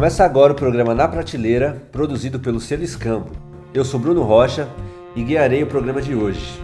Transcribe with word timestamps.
Começa 0.00 0.24
agora 0.24 0.54
o 0.54 0.56
programa 0.56 0.94
Na 0.94 1.06
Prateleira, 1.06 1.76
produzido 1.92 2.40
pelo 2.40 2.58
Selo 2.58 2.82
Escambo. 2.82 3.32
Eu 3.74 3.84
sou 3.84 4.00
Bruno 4.00 4.22
Rocha 4.22 4.66
e 5.14 5.22
guiarei 5.22 5.62
o 5.62 5.66
programa 5.66 6.00
de 6.00 6.14
hoje. 6.14 6.58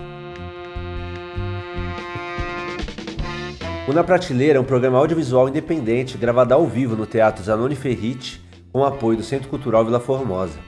O 3.86 3.92
Na 3.92 4.02
Prateleira 4.02 4.56
é 4.56 4.60
um 4.60 4.64
programa 4.64 4.96
audiovisual 4.96 5.50
independente 5.50 6.16
gravado 6.16 6.54
ao 6.54 6.66
vivo 6.66 6.96
no 6.96 7.04
Teatro 7.04 7.45
Zanoni 7.45 7.77
Ferrite, 7.77 8.42
com 8.72 8.82
apoio 8.82 9.18
do 9.18 9.22
Centro 9.22 9.50
Cultural 9.50 9.84
Vila 9.84 10.00
Formosa. 10.00 10.59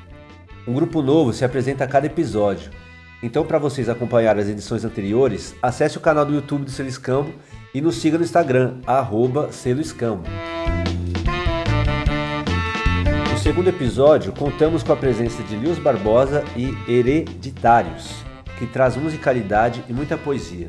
Um 0.66 0.74
grupo 0.74 1.00
novo 1.00 1.32
se 1.32 1.46
apresenta 1.46 1.84
a 1.84 1.88
cada 1.88 2.04
episódio, 2.04 2.70
então 3.22 3.46
para 3.46 3.58
vocês 3.58 3.88
acompanhar 3.88 4.38
as 4.38 4.46
edições 4.46 4.84
anteriores, 4.84 5.54
acesse 5.62 5.96
o 5.96 6.02
canal 6.02 6.26
do 6.26 6.34
YouTube 6.34 6.66
do 6.66 6.70
Selo 6.70 6.90
Escambo 6.90 7.32
e 7.72 7.80
nos 7.80 7.96
siga 7.96 8.18
no 8.18 8.24
Instagram, 8.24 8.74
arroba 8.86 9.50
Selo 9.52 9.80
Escambo 9.80 10.24
segundo 13.58 13.70
episódio, 13.70 14.32
contamos 14.32 14.84
com 14.84 14.92
a 14.92 14.96
presença 14.96 15.42
de 15.42 15.56
Lius 15.56 15.80
Barbosa 15.80 16.44
e 16.56 16.72
Hereditários, 16.88 18.22
que 18.56 18.68
traz 18.68 18.96
musicalidade 18.96 19.84
e 19.88 19.92
muita 19.92 20.16
poesia. 20.16 20.68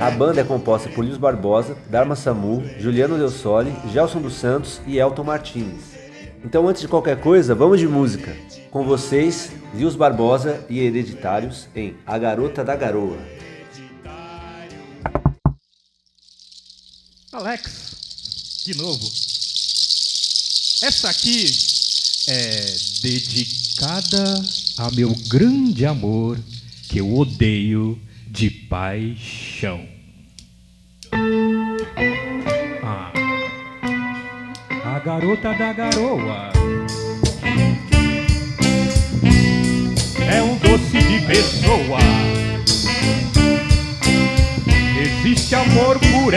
A 0.00 0.10
banda 0.12 0.40
é 0.40 0.44
composta 0.44 0.88
por 0.88 1.04
Lius 1.04 1.18
Barbosa, 1.18 1.76
Dharma 1.90 2.16
Samu, 2.16 2.64
Juliano 2.78 3.18
Del 3.18 3.28
Sole, 3.28 3.74
Gelson 3.92 4.22
dos 4.22 4.32
Santos 4.32 4.80
e 4.86 4.98
Elton 4.98 5.24
Martins. 5.24 5.94
Então, 6.42 6.66
antes 6.66 6.80
de 6.80 6.88
qualquer 6.88 7.20
coisa, 7.20 7.54
vamos 7.54 7.78
de 7.78 7.86
música. 7.86 8.34
Com 8.70 8.82
vocês, 8.84 9.52
Lius 9.74 9.94
Barbosa 9.94 10.64
e 10.70 10.80
Hereditários 10.80 11.68
em 11.76 11.96
A 12.06 12.16
Garota 12.16 12.64
da 12.64 12.74
Garoa. 12.74 13.39
Alex, 17.32 17.92
de 18.64 18.76
novo. 18.76 19.08
Essa 20.82 21.10
aqui 21.10 21.46
é 22.26 22.76
dedicada 23.02 24.44
a 24.78 24.90
meu 24.90 25.14
grande 25.28 25.86
amor 25.86 26.40
que 26.88 26.98
eu 26.98 27.16
odeio 27.16 28.00
de 28.26 28.50
paixão. 28.50 29.88
Ah, 32.82 33.12
a 34.84 34.98
garota 34.98 35.54
da 35.54 35.72
garoa 35.72 36.52
é 40.28 40.42
um 40.42 40.58
doce 40.58 40.98
de 40.98 41.26
pessoa 41.26 42.00
existe 45.00 45.54
amor 45.54 45.98
por 45.98 46.34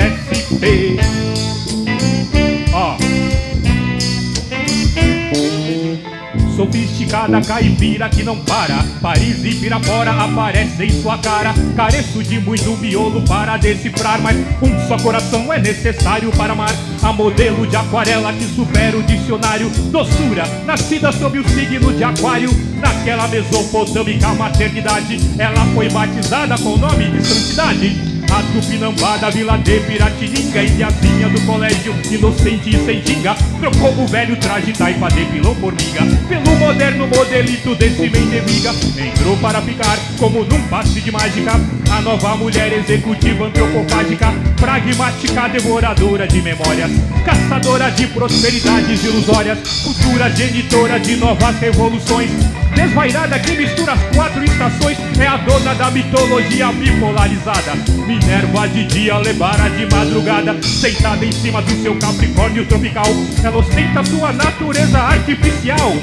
Sofisticada 6.56 7.42
caipira 7.42 8.08
que 8.10 8.24
não 8.24 8.38
para. 8.38 8.86
Paris 9.02 9.44
e 9.44 9.56
Pirapora 9.56 10.12
aparecem 10.12 10.88
em 10.88 11.02
sua 11.02 11.18
cara. 11.18 11.54
Careço 11.76 12.24
de 12.24 12.40
muito 12.40 12.78
miolo 12.78 13.22
para 13.24 13.58
decifrar 13.58 14.22
Mas 14.22 14.38
um 14.62 14.88
só 14.88 14.98
coração 14.98 15.52
é 15.52 15.60
necessário 15.60 16.32
para 16.32 16.54
amar. 16.54 16.74
A 17.02 17.12
modelo 17.12 17.66
de 17.66 17.76
aquarela 17.76 18.32
que 18.34 18.46
supera 18.46 18.96
o 18.96 19.04
dicionário. 19.04 19.70
Doçura, 19.92 20.44
nascida 20.66 21.12
sob 21.12 21.40
o 21.40 21.50
signo 21.50 21.92
de 21.92 22.04
aquário. 22.04 22.50
Naquela 22.80 23.28
mesopotâmica 23.28 24.28
maternidade 24.34 25.18
Ela 25.38 25.66
foi 25.74 25.90
batizada 25.90 26.56
com 26.58 26.74
o 26.74 26.78
nome 26.78 27.10
de 27.10 27.26
santidade 27.26 28.13
a 28.34 28.42
Tupinambá 28.52 29.18
da 29.18 29.30
Vila 29.30 29.58
de 29.58 29.80
Piratininga 29.82 30.64
Indiazinha 30.64 31.30
do 31.30 31.40
colégio, 31.42 31.94
inocente 32.10 32.70
e 32.70 32.86
sem 32.86 33.06
ginga 33.06 33.36
Trocou 33.60 34.04
o 34.04 34.08
velho 34.08 34.36
traje 34.38 34.74
taipa 34.74 35.08
de 35.10 35.24
pilão 35.26 35.54
formiga 35.56 36.02
Pelo 36.28 36.58
moderno 36.58 37.08
modelito 37.08 37.76
desse 37.76 38.10
mendemiga 38.10 38.72
Entrou 38.98 39.38
para 39.38 39.62
ficar 39.62 39.98
como 40.18 40.44
num 40.44 40.62
passe 40.68 41.00
de 41.02 41.12
mágica. 41.12 41.52
A 41.92 42.02
nova 42.02 42.36
mulher 42.36 42.74
executiva 42.74 43.46
antropofágica 43.46 44.34
Pragmática, 44.56 45.48
devoradora 45.50 46.28
de 46.28 46.42
memórias 46.42 46.92
Caçadora 47.24 47.92
de 47.92 48.08
prosperidades 48.08 49.04
ilusórias 49.04 49.60
Futura 49.84 50.30
genitora 50.32 51.00
de 51.00 51.16
novas 51.18 51.60
revoluções 51.60 52.32
Desvairada 52.76 53.40
que 53.40 53.56
mistura 53.56 53.94
as 53.94 54.16
quatro 54.16 54.44
estações 54.44 54.98
É 55.20 55.28
a 55.28 55.38
dona 55.38 55.74
da 55.76 55.92
mitologia 55.92 56.72
bipolarizada. 56.72 57.76
Minerva 58.06 58.68
de 58.68 58.86
dia, 58.86 59.18
Lebara 59.18 59.70
de 59.70 59.86
madrugada 59.94 60.62
Sentada 60.62 61.26
em 61.26 61.32
cima 61.32 61.62
do 61.62 61.82
seu 61.82 61.98
capricórnio 61.98 62.66
tropical. 62.66 63.08
Ela 63.44 63.58
ostenta 63.58 64.04
sua 64.06 64.32
natureza 64.34 65.00
artificial. 65.00 65.94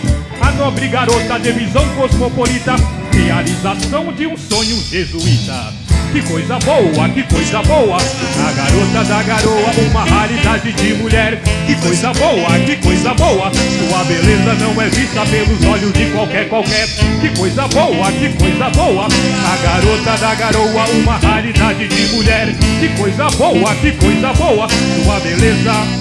A 0.41 0.51
nobre 0.53 0.89
garota 0.89 1.39
de 1.39 1.53
visão 1.53 1.87
cosmopolita 1.95 2.75
Realização 3.13 4.13
de 4.13 4.27
um 4.27 4.37
sonho 4.37 4.81
jesuíta 4.81 5.90
que 6.13 6.23
coisa 6.23 6.59
boa, 6.59 7.09
que 7.09 7.23
coisa 7.23 7.63
boa. 7.63 7.97
A 7.97 8.53
garota 8.53 9.05
da 9.05 9.23
garoa, 9.23 9.71
uma 9.89 10.05
raridade 10.05 10.73
de 10.73 10.95
mulher. 10.95 11.41
Que 11.67 11.75
coisa 11.77 12.13
boa, 12.13 12.59
que 12.67 12.77
coisa 12.77 13.15
boa. 13.15 13.51
Sua 13.53 14.05
beleza 14.05 14.55
não 14.55 14.81
é 14.81 14.89
vista 14.89 15.25
pelos 15.27 15.65
olhos 15.65 15.93
de 15.93 16.07
qualquer 16.11 16.49
qualquer. 16.49 16.89
Que 17.21 17.29
coisa 17.39 17.69
boa, 17.69 18.13
que 18.13 18.29
coisa 18.39 18.71
boa. 18.71 19.07
A 19.07 19.57
garota 19.63 20.17
da 20.21 20.35
garoa, 20.35 20.85
uma 21.03 21.17
raridade 21.19 21.87
de 21.87 22.15
mulher. 22.15 22.55
Que 22.81 22.89
coisa 23.01 23.29
boa, 23.31 23.75
que 23.77 23.93
coisa 23.93 24.33
boa. 24.33 24.67
Sua 24.69 25.21
beleza 25.21 26.00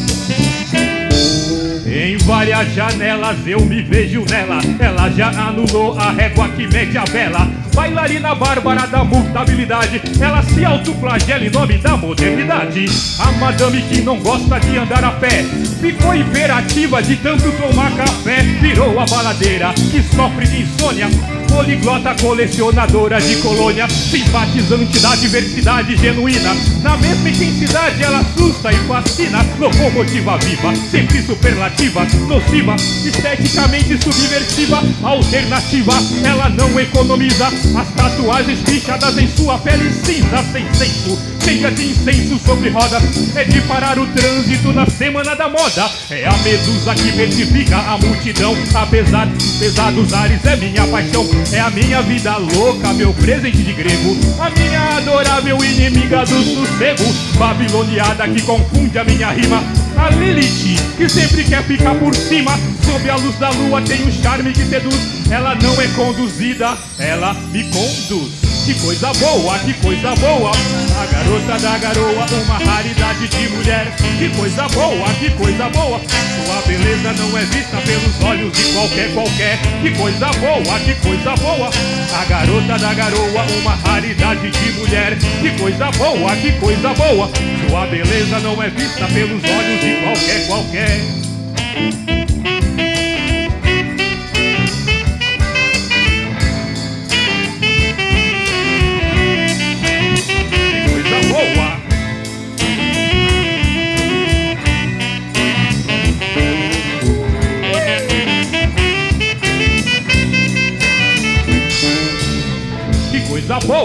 em 1.91 2.17
várias 2.17 2.73
janelas 2.73 3.37
eu 3.45 3.61
me 3.61 3.81
vejo 3.81 4.23
nela. 4.29 4.59
Ela 4.79 5.09
já 5.09 5.29
anulou 5.29 5.97
a 5.97 6.11
régua 6.11 6.47
que 6.49 6.67
mede 6.67 6.97
a 6.97 7.03
vela. 7.03 7.47
Bailarina 7.73 8.35
bárbara 8.35 8.85
da 8.87 9.03
mutabilidade. 9.03 10.01
Ela 10.21 10.41
se 10.43 10.63
autoflagela 10.63 11.45
em 11.45 11.49
nome 11.49 11.77
da 11.77 11.97
modernidade. 11.97 12.85
A 13.19 13.31
madame 13.33 13.81
que 13.83 14.01
não 14.01 14.19
gosta 14.19 14.59
de 14.59 14.77
andar 14.77 15.03
a 15.03 15.11
pé. 15.11 15.43
Ficou 15.81 16.15
imperativa 16.15 17.01
de 17.01 17.15
tanto 17.15 17.51
tomar 17.53 17.95
café. 17.95 18.41
Virou 18.61 18.99
a 18.99 19.05
baladeira 19.05 19.73
que 19.73 20.03
sofre 20.03 20.45
de 20.45 20.61
insônia. 20.61 21.38
Poliglota 21.49 22.15
colecionadora 22.21 23.19
de 23.19 23.35
colônia, 23.37 23.87
simpatizante 23.89 24.99
da 24.99 25.15
diversidade 25.15 25.97
genuína. 25.97 26.55
Na 26.81 26.95
mesma 26.97 27.29
intensidade 27.29 28.03
ela 28.03 28.19
assusta 28.19 28.71
e 28.71 28.75
fascina. 28.87 29.45
Locomotiva 29.59 30.37
viva, 30.37 30.73
sempre 30.89 31.21
superlativa, 31.23 32.05
nociva, 32.27 32.75
esteticamente 33.03 33.97
subversiva, 34.01 34.81
alternativa. 35.03 35.93
Ela 36.23 36.49
não 36.49 36.79
economiza 36.79 37.47
as 37.47 37.89
tatuagens 37.95 38.59
pichadas 38.61 39.17
em 39.17 39.27
sua 39.27 39.57
pele 39.57 39.91
cinza 39.91 40.43
sem 40.51 40.65
senso. 40.73 41.38
Chega 41.49 41.71
de 41.71 41.83
incenso 41.83 42.39
sobre 42.45 42.69
rodas, 42.69 43.01
é 43.35 43.43
de 43.43 43.59
parar 43.61 43.97
o 43.97 44.05
trânsito 44.05 44.71
na 44.71 44.85
semana 44.85 45.35
da 45.35 45.49
moda. 45.49 45.89
É 46.11 46.27
a 46.27 46.37
medusa 46.43 46.93
que 46.93 47.09
versifica 47.09 47.75
a 47.75 47.97
multidão, 47.97 48.55
apesar 48.71 49.27
pesados 49.57 50.13
ares, 50.13 50.45
é 50.45 50.55
minha 50.55 50.85
paixão. 50.85 51.27
É 51.51 51.59
a 51.59 51.71
minha 51.71 52.03
vida 52.03 52.37
louca, 52.37 52.93
meu 52.93 53.11
presente 53.15 53.63
de 53.63 53.73
grego. 53.73 54.15
A 54.39 54.51
minha 54.51 54.97
adorável 54.97 55.57
inimiga 55.65 56.23
do 56.23 56.39
sossego. 56.43 57.11
Babiloniada 57.39 58.27
que 58.27 58.43
confunde 58.43 58.99
a 58.99 59.03
minha 59.03 59.31
rima. 59.31 59.63
A 59.97 60.11
Lilith, 60.11 60.79
que 60.97 61.09
sempre 61.09 61.43
quer 61.45 61.63
ficar 61.63 61.95
por 61.95 62.15
cima. 62.15 62.51
Sob 62.85 63.09
a 63.09 63.15
luz 63.15 63.35
da 63.39 63.49
lua 63.49 63.81
tem 63.81 64.03
um 64.03 64.11
charme 64.11 64.53
que 64.53 64.65
seduz. 64.65 64.99
Ela 65.31 65.55
não 65.55 65.81
é 65.81 65.87
conduzida, 65.95 66.77
ela 66.99 67.33
me 67.33 67.63
conduz. 67.63 68.48
Que 68.69 68.75
coisa 68.81 69.11
boa, 69.13 69.57
que 69.57 69.73
coisa 69.81 70.13
boa. 70.17 70.51
A 70.51 71.05
garota 71.07 71.57
da 71.57 71.77
garoa, 71.79 72.25
uma 72.45 72.59
raridade 72.59 73.27
de 73.27 73.49
mulher. 73.49 73.91
Que 74.19 74.29
coisa 74.37 74.67
boa, 74.67 75.07
que 75.15 75.31
coisa 75.31 75.67
boa. 75.69 75.99
Sua 75.99 76.61
beleza 76.67 77.13
não 77.13 77.35
é 77.35 77.41
vista 77.45 77.77
pelos 77.77 78.23
olhos 78.23 78.53
de 78.53 78.71
qualquer 78.73 79.11
qualquer. 79.15 79.57
Que 79.81 79.89
coisa 79.97 80.27
boa, 80.27 80.79
que 80.81 80.93
coisa 81.01 81.35
boa. 81.37 81.71
A 82.13 82.25
garota 82.25 82.77
da 82.77 82.93
garoa, 82.93 83.43
uma 83.59 83.73
raridade 83.73 84.51
de 84.51 84.71
mulher. 84.73 85.17
Que 85.17 85.49
coisa 85.59 85.89
boa, 85.89 86.35
que 86.35 86.51
coisa 86.59 86.93
boa. 86.93 87.27
Sua 87.67 87.87
beleza 87.87 88.39
não 88.39 88.61
é 88.61 88.69
vista 88.69 89.07
pelos 89.07 89.43
olhos 89.45 89.81
de 89.81 89.95
qualquer 90.03 90.47
qualquer. 90.47 92.18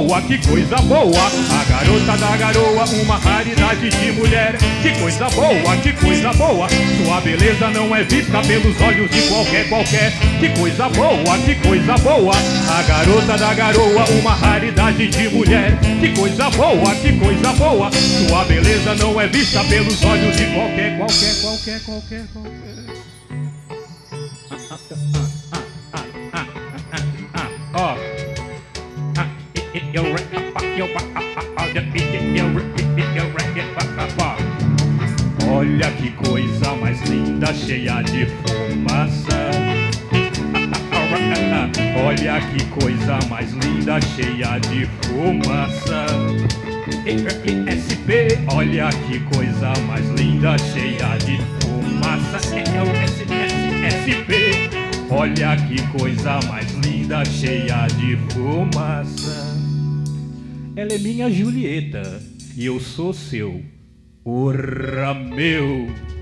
Boa, 0.04 0.20
que 0.22 0.38
coisa 0.46 0.76
boa. 0.76 1.30
A 1.50 1.64
garota 1.64 2.16
da 2.18 2.36
garoa, 2.36 2.84
uma 3.02 3.16
raridade 3.16 3.90
de 3.90 4.12
mulher. 4.12 4.56
Que 4.82 4.92
coisa 5.00 5.28
boa, 5.30 5.76
que 5.82 5.92
coisa 5.92 6.32
boa. 6.34 6.68
Sua 6.68 7.20
beleza 7.20 7.70
não 7.70 7.94
é 7.94 8.04
vista 8.04 8.40
pelos 8.42 8.80
olhos 8.80 9.10
de 9.10 9.22
qualquer 9.22 9.68
qualquer. 9.68 10.12
Que 10.38 10.48
coisa 10.58 10.88
boa, 10.90 11.38
que 11.38 11.54
coisa 11.56 11.94
boa. 11.98 12.34
A 12.68 12.82
garota 12.82 13.38
da 13.38 13.54
garoa, 13.54 14.04
uma 14.20 14.34
raridade 14.34 15.08
de 15.08 15.28
mulher. 15.28 15.78
Que 16.00 16.08
coisa 16.14 16.50
boa, 16.50 16.94
que 16.96 17.12
coisa 17.18 17.52
boa. 17.52 17.90
Sua 17.92 18.44
beleza 18.44 18.94
não 18.96 19.20
é 19.20 19.26
vista 19.26 19.64
pelos 19.64 20.04
olhos 20.04 20.36
de 20.36 20.46
qualquer 20.46 20.96
qualquer 20.96 21.34
qualquer 21.40 21.80
qualquer 21.80 22.24
qualquer. 22.32 22.63
Cheia 37.66 38.02
de 38.02 38.26
fumaça. 38.26 39.50
Olha 42.04 42.40
que 42.40 42.64
coisa 42.66 43.18
mais 43.30 43.52
linda, 43.52 43.98
cheia 44.00 44.58
de 44.58 44.86
fumaça. 45.02 46.06
SP, 47.64 48.38
olha 48.48 48.88
que 48.90 49.20
coisa 49.34 49.72
mais 49.86 50.06
linda, 50.10 50.56
cheia 50.58 51.16
de 51.18 51.38
fumaça. 51.60 52.38
SP, 53.88 54.30
olha 55.10 55.56
que 55.56 55.82
coisa 55.98 56.40
mais 56.48 56.70
linda, 56.84 57.24
cheia 57.24 57.86
de 57.86 58.16
fumaça. 58.32 59.56
Ela 60.76 60.92
é 60.92 60.98
minha 60.98 61.30
Julieta 61.30 62.22
e 62.56 62.66
eu 62.66 62.78
sou 62.80 63.12
seu. 63.14 63.62
Urra 64.24 65.14
meu! 65.14 66.13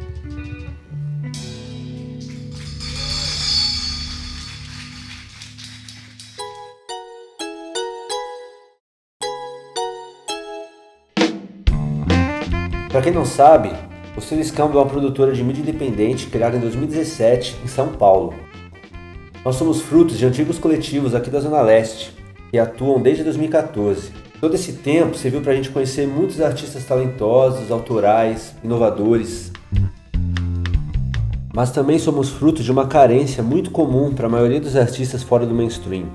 Para 12.93 13.01
quem 13.01 13.13
não 13.13 13.25
sabe, 13.25 13.73
o 14.15 14.21
Silas 14.21 14.51
Campbell 14.51 14.81
é 14.81 14.85
uma 14.85 14.91
produtora 14.91 15.33
de 15.33 15.43
mídia 15.43 15.63
independente 15.63 16.27
criada 16.27 16.59
em 16.59 16.61
2017 16.61 17.57
em 17.65 17.67
São 17.67 17.89
Paulo. 17.89 18.35
Nós 19.43 19.57
somos 19.57 19.81
frutos 19.81 20.19
de 20.19 20.27
antigos 20.27 20.59
coletivos 20.59 21.15
aqui 21.15 21.31
da 21.31 21.41
Zona 21.41 21.63
Leste, 21.63 22.13
que 22.51 22.59
atuam 22.59 23.01
desde 23.01 23.25
2014. 23.25 24.13
Todo 24.39 24.55
esse 24.57 24.75
tempo 24.75 25.17
serviu 25.17 25.41
para 25.41 25.53
a 25.53 25.55
gente 25.55 25.71
conhecer 25.71 26.07
muitos 26.07 26.39
artistas 26.43 26.85
talentosos, 26.85 27.71
autorais, 27.71 28.55
inovadores. 28.63 29.51
Mas 31.55 31.71
também 31.71 31.99
somos 31.99 32.29
frutos 32.29 32.63
de 32.63 32.71
uma 32.71 32.87
carência 32.87 33.43
muito 33.43 33.71
comum 33.71 34.13
para 34.13 34.27
a 34.27 34.31
maioria 34.31 34.61
dos 34.61 34.77
artistas 34.77 35.23
fora 35.23 35.47
do 35.47 35.55
mainstream. 35.55 36.11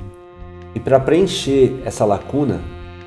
E 0.75 0.79
para 0.79 0.99
preencher 0.99 1.81
essa 1.83 2.05
lacuna, 2.05 2.61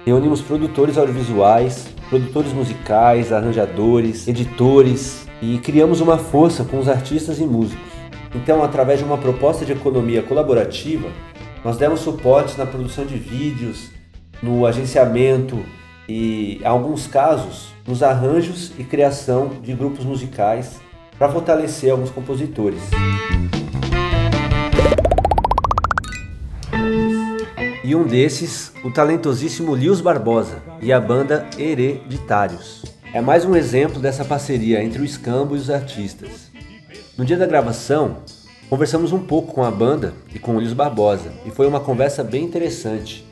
reunimos 0.05 0.41
produtores 0.41 0.99
audiovisuais, 0.99 1.87
produtores 2.11 2.53
musicais, 2.53 3.33
arranjadores, 3.33 4.27
editores 4.27 5.27
e 5.41 5.59
criamos 5.59 6.01
uma 6.01 6.19
força 6.19 6.65
com 6.65 6.79
os 6.79 6.89
artistas 6.89 7.39
e 7.39 7.45
músicos. 7.45 7.89
Então, 8.35 8.63
através 8.63 8.99
de 8.99 9.05
uma 9.05 9.17
proposta 9.17 9.65
de 9.65 9.73
economia 9.73 10.23
colaborativa, 10.23 11.09
nós 11.65 11.77
demos 11.77 12.01
suporte 12.01 12.59
na 12.59 12.67
produção 12.67 13.07
de 13.07 13.17
vídeos, 13.17 13.91
no 14.43 14.67
agenciamento 14.67 15.65
e, 16.09 16.59
em 16.61 16.67
alguns 16.67 17.07
casos, 17.07 17.73
nos 17.87 18.03
arranjos 18.03 18.73
e 18.79 18.85
criação 18.85 19.51
de 19.63 19.73
grupos 19.73 20.05
musicais 20.05 20.81
para 21.17 21.29
fortalecer 21.29 21.93
alguns 21.93 22.11
compositores. 22.11 22.81
E 27.91 27.95
um 27.97 28.05
desses, 28.05 28.71
o 28.85 28.91
talentosíssimo 28.93 29.75
Lios 29.75 30.01
Barbosa 30.01 30.63
e 30.81 30.93
a 30.93 31.01
banda 31.01 31.51
Hereditários. 31.59 32.85
É 33.13 33.21
mais 33.21 33.45
um 33.45 33.57
exemplo 33.57 33.99
dessa 33.99 34.25
parceria 34.25 34.81
entre 34.81 35.03
o 35.03 35.05
escambo 35.05 35.57
e 35.57 35.59
os 35.59 35.69
artistas. 35.69 36.53
No 37.19 37.25
dia 37.25 37.37
da 37.37 37.49
gravação, 37.49 38.19
conversamos 38.69 39.13
um 39.13 39.19
pouco 39.19 39.53
com 39.53 39.65
a 39.65 39.73
banda 39.73 40.15
e 40.33 40.39
com 40.39 40.55
o 40.55 40.61
Lios 40.61 40.73
Barbosa, 40.73 41.33
e 41.45 41.51
foi 41.51 41.67
uma 41.67 41.81
conversa 41.81 42.23
bem 42.23 42.45
interessante. 42.45 43.27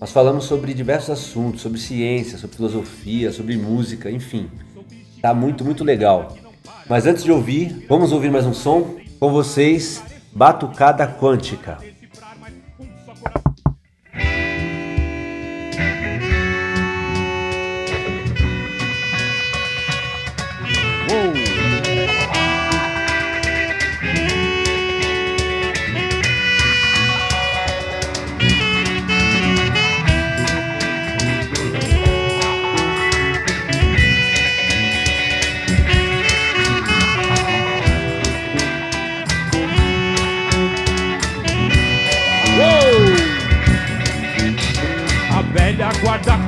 Nós 0.00 0.10
falamos 0.10 0.42
sobre 0.42 0.74
diversos 0.74 1.10
assuntos, 1.10 1.60
sobre 1.60 1.78
ciência, 1.78 2.36
sobre 2.36 2.56
filosofia, 2.56 3.30
sobre 3.30 3.56
música, 3.56 4.10
enfim. 4.10 4.50
Tá 5.22 5.32
muito, 5.32 5.64
muito 5.64 5.84
legal. 5.84 6.36
Mas 6.88 7.06
antes 7.06 7.22
de 7.22 7.30
ouvir, 7.30 7.86
vamos 7.88 8.10
ouvir 8.10 8.32
mais 8.32 8.44
um 8.44 8.52
som? 8.52 8.96
Com 9.20 9.30
vocês, 9.30 10.02
Batucada 10.34 11.06
Quântica. 11.06 11.78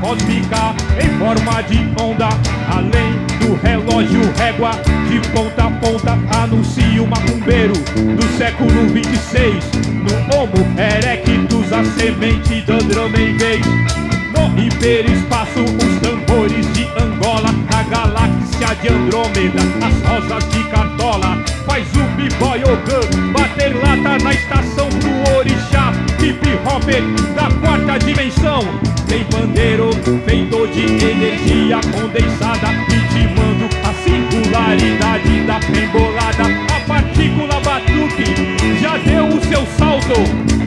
Cósmica 0.02 0.74
em 1.00 1.08
forma 1.18 1.62
de 1.62 1.78
onda. 2.02 2.28
Além 2.68 3.12
do 3.38 3.54
relógio 3.62 4.20
régua, 4.36 4.72
de 5.08 5.20
ponta 5.30 5.64
a 5.64 5.70
ponta, 5.70 6.18
anuncia 6.36 7.02
o 7.02 7.06
macumbeiro 7.06 7.72
do 7.72 8.36
século 8.36 8.88
26. 8.92 9.64
No 10.02 10.36
Homo 10.36 10.78
erectus, 10.78 11.72
a 11.72 11.84
semente 11.84 12.60
do 12.62 12.72
Andromeda 12.72 13.38
vez. 13.38 13.64
No 14.34 14.58
hiperespaço, 14.58 15.60
os 15.60 16.00
tambores 16.00 16.72
de 16.72 16.84
Angola, 17.00 17.50
a 17.72 17.82
galáxia 17.84 18.74
de 18.80 18.88
Andrômeda, 18.88 19.60
as 19.86 20.08
rosas 20.08 20.48
de 20.50 20.64
Cartola. 20.64 21.42
Faz 21.66 21.86
o 21.94 22.16
b-boy 22.16 22.60
bater 23.32 23.74
lata 23.74 24.22
na 24.22 24.32
estação 24.32 24.88
do 24.88 25.36
orixá, 25.36 25.41
hip 26.22 26.40
hopper 26.64 27.02
da 27.34 27.50
quarta 27.60 27.98
dimensão. 27.98 28.60
Tem 29.08 29.24
pandeiro 29.24 29.90
feito 30.24 30.66
de 30.68 30.84
energia 31.04 31.80
condensada, 31.92 32.68
intimando 32.88 33.68
a 33.84 33.92
singularidade 34.02 35.40
da 35.46 35.58
embolada. 35.58 36.44
A 36.74 36.80
partícula 36.86 37.60
batuque 37.60 38.78
já 38.80 38.96
deu 38.98 39.26
o 39.26 39.40
seu 39.44 39.66
salto 39.76 40.20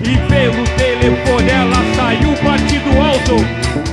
e 0.03 0.17
pelo 0.29 0.63
telefone 0.75 1.49
ela 1.49 1.95
saiu 1.95 2.33
partido 2.43 2.89
alto. 3.01 3.84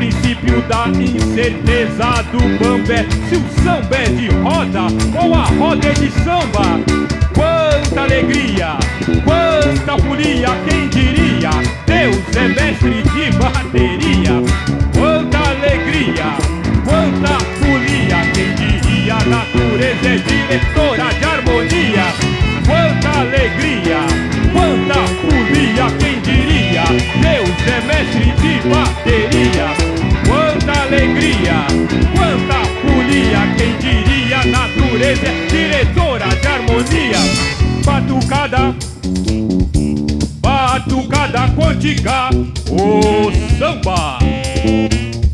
Princípio 0.00 0.62
da 0.62 0.88
incerteza 0.88 2.22
do 2.32 2.40
bambé 2.58 3.06
Se 3.28 3.36
o 3.36 3.44
samba 3.62 3.96
é 3.96 4.04
de 4.04 4.28
roda 4.28 4.86
ou 5.22 5.34
a 5.34 5.44
roda 5.44 5.88
é 5.88 5.92
de 5.92 6.10
samba. 6.10 6.80
Quanta 7.34 8.00
alegria, 8.00 8.78
quanta 9.26 10.02
folia, 10.02 10.48
quem 10.66 10.88
diria? 10.88 11.50
Deus 11.84 12.34
é 12.34 12.48
mestre 12.48 13.02
de 13.02 13.30
bateria. 13.36 14.42
Quanta 14.98 15.38
alegria, 15.38 16.32
quanta 16.86 17.44
folia, 17.58 18.24
quem 18.32 18.54
diria? 18.54 19.16
Natureza 19.26 20.08
é 20.08 20.16
diretora 20.16 21.12
de 21.12 21.24
harmonia. 21.26 22.06
Quanta 22.64 23.18
alegria, 23.20 23.98
quanta 24.50 25.00
folia, 25.20 25.90
quem 25.98 26.09
Deus 27.20 27.50
é 27.66 27.80
mestre 27.86 28.32
de 28.40 28.68
bateria. 28.68 29.68
Quanta 30.26 30.80
alegria, 30.82 31.66
quanta 32.14 32.60
folia, 32.80 33.42
quem 33.56 33.76
diria 33.78 34.44
Natureza 34.44 35.26
é 35.26 35.46
diretora 35.48 36.28
de 36.28 36.46
harmonia. 36.46 37.18
Batucada, 37.84 38.74
batucada 40.40 41.48
quântica 41.56 42.30
O 42.70 43.30
samba. 43.58 44.18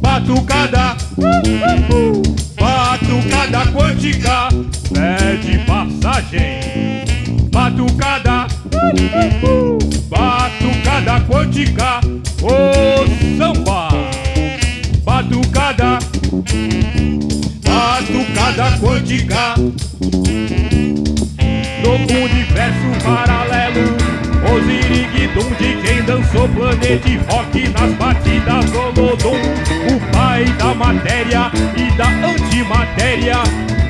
Batucada, 0.01 0.97
batucada 2.59 3.67
quântica 3.73 4.49
Pede 4.97 5.59
passagem. 5.67 7.05
Batucada, 7.53 8.47
Batucada 10.97 11.21
quântica, 11.27 12.01
o 12.41 13.37
samba. 13.37 13.89
Batucada, 15.05 15.99
batucada 17.63 18.79
quântica. 18.81 19.55
No 21.83 21.93
universo 22.25 23.05
paralelo 23.05 23.85
Osirig-dum 24.53 25.51
de 25.59 25.77
quem 25.83 26.03
dançou 26.03 26.49
Planet 26.49 27.03
Rock 27.29 27.69
nas 27.69 27.93
batidas 27.95 28.73
Olodum. 28.75 29.37
O 29.95 30.13
pai 30.13 30.45
da 30.59 30.75
matéria 30.75 31.51
e 31.77 31.91
da 31.97 32.09
antimatéria 32.09 33.37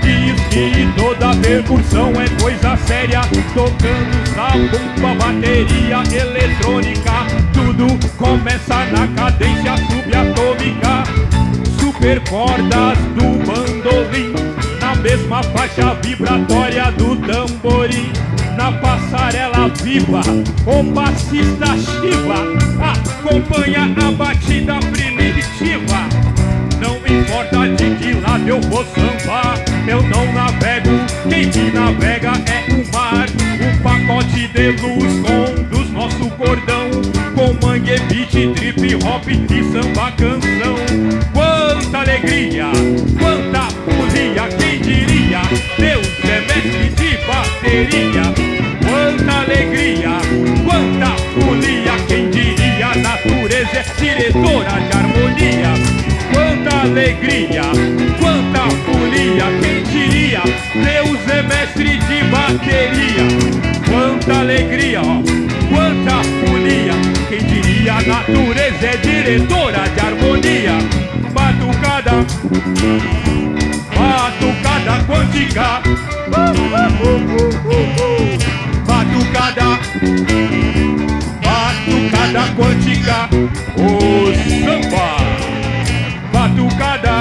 Diz 0.02 0.40
que 0.48 0.88
toda 0.96 1.34
percussão 1.36 2.12
é 2.20 2.28
coisa 2.40 2.76
séria. 2.86 3.20
Tocando 3.54 4.26
sabão 4.34 5.10
a 5.10 5.14
bateria 5.14 6.02
eletrônica 6.20 7.12
Tudo 7.52 7.86
começa 8.16 8.86
na 8.86 9.08
cadência 9.08 9.76
subatômica. 9.78 11.02
Super 11.80 12.20
cordas 12.28 12.98
do 13.14 13.44
bandolim 13.44 14.55
mesma 15.06 15.40
faixa 15.40 15.94
vibratória 16.02 16.90
do 16.90 17.14
tamborim 17.14 18.10
na 18.56 18.72
passarela 18.72 19.68
viva, 19.80 20.20
o 20.66 20.82
baixista 20.82 21.66
Shiva 21.78 22.42
acompanha 22.82 23.84
a 24.04 24.10
batida 24.10 24.80
primitiva. 24.90 26.08
Não 26.80 26.96
importa 26.96 27.68
de 27.68 27.94
que 27.94 28.14
lado 28.14 28.48
eu 28.48 28.60
vou 28.62 28.84
sambar, 28.84 29.54
eu 29.86 30.02
não 30.02 30.32
navego, 30.32 30.90
quem 31.28 31.46
me 31.46 31.70
navega 31.70 32.32
é 32.50 32.72
o 32.72 32.92
mar. 32.92 33.28
Um 33.62 33.82
pacote 33.82 34.48
de 34.48 34.70
luz 34.72 35.12
conduz 35.20 35.90
nosso 35.92 36.28
cordão, 36.30 36.90
com 37.36 37.64
mangue, 37.64 37.96
beat, 38.08 38.32
trip 38.56 38.94
hop 39.04 39.28
e 39.28 39.62
samba 39.72 40.10
canção. 40.12 40.76
Quanta 41.32 41.98
alegria, 41.98 42.72
quem 44.44 44.80
diria? 44.80 45.42
Deus 45.78 46.06
é 46.24 46.40
mestre 46.40 46.88
de 46.90 47.16
bateria 47.26 48.56
alegria, 49.46 50.18
quanta 50.64 51.16
folia, 51.32 51.92
quem 52.08 52.30
diria? 52.30 52.86
A 52.88 52.94
natureza 52.96 53.78
é 53.78 53.84
diretora 53.98 54.80
de 54.80 54.96
harmonia. 54.96 55.74
Quanta 56.32 56.80
alegria, 56.82 57.62
quanta 58.20 58.68
folia, 58.84 59.44
quem 59.62 59.82
diria? 59.84 60.42
Deus 60.74 61.28
é 61.30 61.42
mestre 61.42 61.98
de 61.98 62.24
bateria. 62.24 63.26
Quanta 63.88 64.40
alegria, 64.40 65.00
ó, 65.00 65.22
quanta 65.68 66.22
folia, 66.40 66.94
quem 67.28 67.38
diria? 67.38 67.92
A 67.94 68.02
natureza 68.02 68.86
é 68.86 68.96
diretora 68.96 69.88
de 69.88 70.00
harmonia. 70.00 70.78
Batucada, 71.32 72.26
batucada 73.96 75.04
quântica. 75.06 75.82
Batucada, 78.86 79.68
batucada 81.42 82.44
quântica, 82.56 83.18
o 83.76 83.88
samba, 84.60 85.08
batucada, 86.32 87.16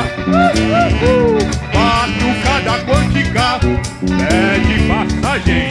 batucada 1.73 2.75
quântica, 2.85 3.47
é 4.29 4.59
de 4.59 4.77
passagem, 4.87 5.67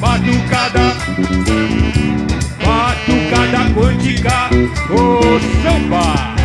batucada, 0.00 0.86
batucada 2.64 3.62
quântica, 3.74 4.38
o 4.90 4.94
samba. 5.62 6.36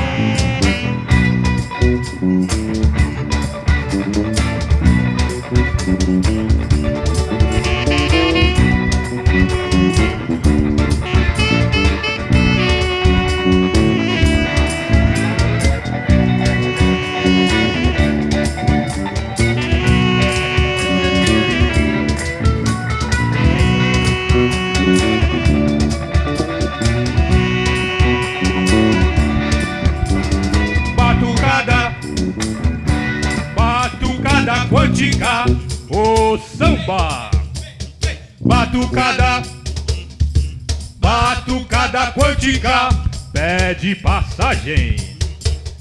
Pede 43.72 43.96
passagem. 43.96 44.98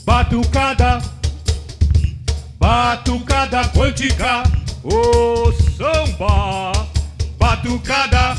Batucada, 0.05 1.03
batucada 2.57 3.69
quântica, 3.71 4.45
o 4.85 5.53
samba. 5.77 6.73
Batucada, 7.37 8.37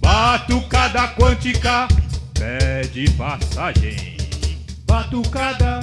batucada 0.00 1.08
quântica, 1.08 1.88
pede 2.34 3.10
passagem. 3.12 4.16
Batucada 4.86 5.80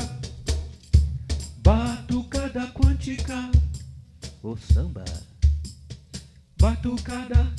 Batucada 1.61 2.67
quântica, 2.67 3.51
o 4.41 4.55
samba. 4.55 5.03
Batucada, 6.61 7.51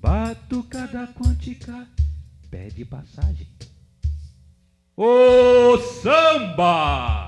batucada 0.00 1.08
quântica, 1.08 1.86
pede 2.50 2.84
passagem. 2.84 3.46
O 4.96 5.76
samba! 5.78 7.26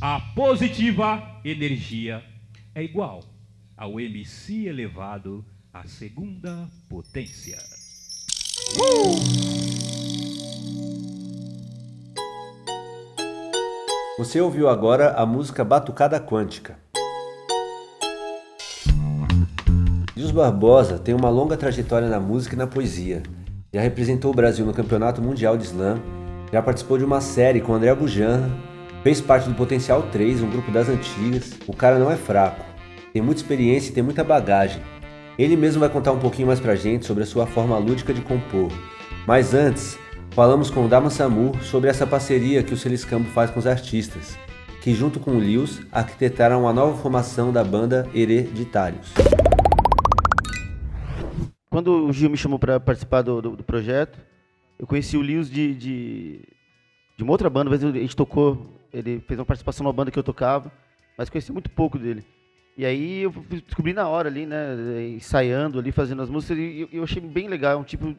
A 0.00 0.20
positiva 0.34 1.40
energia 1.44 2.22
é 2.74 2.82
igual 2.82 3.24
ao 3.76 3.98
MC 3.98 4.66
elevado 4.66 5.44
à 5.72 5.84
segunda 5.84 6.68
potência. 6.88 7.56
Você 14.16 14.40
ouviu 14.40 14.68
agora 14.68 15.14
a 15.14 15.26
música 15.26 15.64
Batucada 15.64 16.20
Quântica. 16.20 16.83
Barbosa 20.34 20.98
tem 20.98 21.14
uma 21.14 21.30
longa 21.30 21.56
trajetória 21.56 22.08
na 22.08 22.18
música 22.18 22.54
e 22.54 22.58
na 22.58 22.66
poesia. 22.66 23.22
Já 23.72 23.80
representou 23.80 24.32
o 24.32 24.34
Brasil 24.34 24.66
no 24.66 24.74
Campeonato 24.74 25.22
Mundial 25.22 25.56
de 25.56 25.64
Slam, 25.64 26.00
já 26.52 26.60
participou 26.60 26.98
de 26.98 27.04
uma 27.04 27.20
série 27.20 27.60
com 27.60 27.72
André 27.72 27.94
Bujan, 27.94 28.50
fez 29.02 29.20
parte 29.20 29.48
do 29.48 29.54
Potencial 29.54 30.02
3, 30.10 30.42
um 30.42 30.50
grupo 30.50 30.70
das 30.70 30.88
antigas. 30.88 31.52
O 31.66 31.74
cara 31.74 31.98
não 31.98 32.10
é 32.10 32.16
fraco, 32.16 32.64
tem 33.12 33.22
muita 33.22 33.40
experiência 33.40 33.90
e 33.90 33.94
tem 33.94 34.02
muita 34.02 34.24
bagagem. 34.24 34.82
Ele 35.38 35.56
mesmo 35.56 35.80
vai 35.80 35.88
contar 35.88 36.12
um 36.12 36.18
pouquinho 36.18 36.48
mais 36.48 36.60
pra 36.60 36.74
gente 36.74 37.06
sobre 37.06 37.22
a 37.22 37.26
sua 37.26 37.46
forma 37.46 37.78
lúdica 37.78 38.12
de 38.12 38.20
compor. 38.20 38.70
Mas 39.26 39.54
antes, 39.54 39.96
falamos 40.30 40.68
com 40.68 40.84
o 40.84 40.88
Dama 40.88 41.10
Samu 41.10 41.52
sobre 41.62 41.88
essa 41.88 42.06
parceria 42.06 42.62
que 42.62 42.74
o 42.74 42.76
Celiscambo 42.76 43.28
faz 43.30 43.50
com 43.50 43.60
os 43.60 43.66
artistas, 43.66 44.36
que 44.80 44.94
junto 44.94 45.20
com 45.20 45.32
o 45.32 45.40
Lius 45.40 45.80
arquitetaram 45.92 46.62
uma 46.62 46.72
nova 46.72 46.96
formação 46.96 47.52
da 47.52 47.62
banda 47.62 48.06
Hereditários. 48.14 49.12
Quando 51.74 52.06
o 52.06 52.12
Gil 52.12 52.30
me 52.30 52.36
chamou 52.36 52.56
para 52.56 52.78
participar 52.78 53.22
do, 53.22 53.42
do, 53.42 53.56
do, 53.56 53.64
projeto, 53.64 54.16
eu 54.78 54.86
conheci 54.86 55.16
o 55.16 55.20
Lius 55.20 55.50
de, 55.50 55.74
de, 55.74 56.40
de 57.16 57.24
uma 57.24 57.32
outra 57.32 57.50
banda, 57.50 57.68
mas 57.68 57.82
a 57.82 57.90
gente 57.90 58.14
tocou, 58.14 58.78
ele 58.92 59.18
fez 59.26 59.40
uma 59.40 59.44
participação 59.44 59.82
numa 59.82 59.92
banda 59.92 60.08
que 60.08 60.16
eu 60.16 60.22
tocava, 60.22 60.70
mas 61.18 61.28
conheci 61.28 61.50
muito 61.50 61.68
pouco 61.68 61.98
dele. 61.98 62.24
E 62.78 62.86
aí 62.86 63.22
eu 63.22 63.32
descobri 63.66 63.92
na 63.92 64.06
hora 64.06 64.28
ali, 64.28 64.46
né, 64.46 64.68
ensaiando 65.16 65.80
ali, 65.80 65.90
fazendo 65.90 66.22
as 66.22 66.30
músicas, 66.30 66.58
e 66.58 66.88
eu 66.92 67.02
achei 67.02 67.20
bem 67.20 67.48
legal, 67.48 67.72
é 67.72 67.76
um 67.76 67.82
tipo... 67.82 68.14